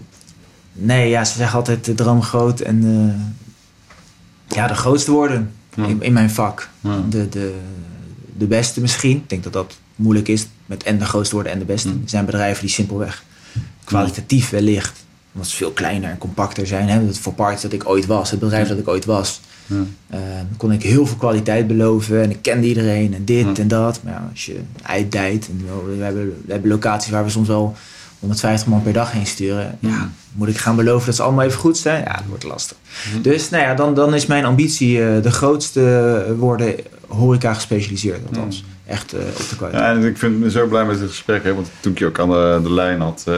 [0.73, 2.83] Nee, ja, ze zeggen altijd de droom groot en
[4.49, 5.85] eh, ja, de grootste worden Ja.
[5.85, 6.69] in, in mijn vak.
[6.79, 7.01] Ja.
[7.09, 7.55] De, de,
[8.37, 9.17] de beste misschien.
[9.17, 11.87] Ik denk dat dat moeilijk is met en de grootste worden en de beste.
[11.89, 12.01] Mm.
[12.03, 13.23] Er zijn bedrijven die simpelweg
[13.83, 16.87] kwalitatief wellicht, omdat ze veel kleiner en compacter zijn.
[16.89, 17.13] Hè?
[17.13, 19.75] Voor parts dat ik ooit was, het bedrijf dat ik ooit was, Ja.
[20.09, 20.19] eh,
[20.57, 23.61] kon ik heel veel kwaliteit beloven en ik kende iedereen en dit Ja.
[23.61, 23.99] en dat.
[24.03, 25.65] Maar ja, als je uitdijt en
[25.97, 27.75] we hebben, we hebben locaties waar we soms wel
[28.19, 29.77] 150 man per dag heen sturen.
[29.79, 30.09] Ja, Ja.
[30.33, 32.03] moet ik gaan beloven dat ze allemaal even goed zijn?
[32.03, 32.77] Ja, dat wordt lastig.
[33.21, 36.75] Dus nou ja, dan, dan is mijn ambitie eh, de grootste worden
[37.07, 38.19] horeca gespecialiseerd.
[38.27, 39.83] Althans, echt eh, op de kwaliteit.
[39.83, 41.43] Ja, en ik vind me zo blij met dit gesprek.
[41.43, 43.35] Hè, want toen ik je ook aan de, de lijn had, uh,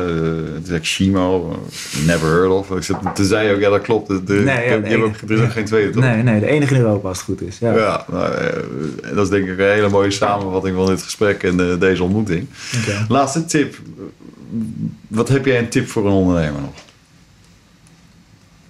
[0.64, 1.60] zei ik Shimo,
[2.06, 2.72] never heard of.
[2.72, 4.08] Ik zat, toen zei je ook, ja dat klopt.
[4.08, 6.04] De, de, Nee, ja, je hebt ook, er is ook geen tweede toch?
[6.04, 7.60] Nee, nee, de enige in Europa als het goed is.
[7.60, 7.74] Ja.
[7.74, 11.72] Ja, nou, eh, dat is denk ik een hele mooie samenvatting van dit gesprek en
[11.72, 12.48] eh, deze ontmoeting.
[13.08, 13.80] Laatste tip.
[15.08, 16.74] Wat heb jij een tip voor een ondernemer nog?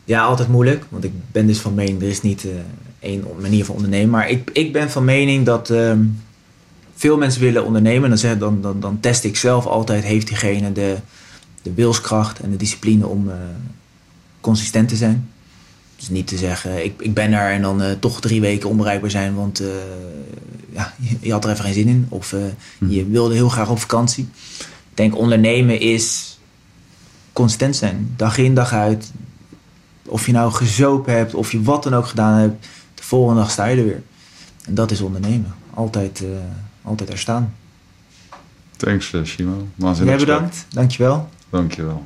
[0.05, 0.83] Ja, altijd moeilijk.
[0.89, 2.51] Want ik ben dus van mening, er is niet eh,
[2.99, 4.09] één manier van ondernemen.
[4.09, 5.99] Maar ik, ik ben van mening dat ehm,
[6.95, 8.09] veel mensen willen ondernemen.
[8.09, 10.97] Dan, zeg, dan, dan, dan test ik zelf altijd, heeft diegene de,
[11.61, 13.35] de wilskracht en de discipline om eh,
[14.41, 15.29] consistent te zijn.
[15.95, 19.09] Dus niet te zeggen, ik, ik ben er en dan eh, toch drie weken onbereikbaar
[19.09, 19.67] zijn, want eh,
[20.71, 22.05] ja, je, had er even geen zin in.
[22.09, 22.39] Of eh,
[22.89, 24.27] je wilde heel graag op vakantie.
[24.59, 26.39] Ik denk ondernemen is
[27.33, 28.13] consistent zijn.
[28.15, 29.11] Dag in, dag uit.
[30.05, 32.67] Of je nou gezopen hebt, of je wat dan ook gedaan hebt.
[32.95, 34.03] De volgende dag sta je er weer.
[34.65, 35.55] En dat is ondernemen.
[35.73, 36.23] Altijd,
[36.85, 37.53] altijd er staan.
[38.75, 39.67] Thanks, uh, Shimo.
[40.03, 40.65] Jij bedankt.
[40.69, 41.29] Dankjewel.
[41.49, 42.05] Dankjewel.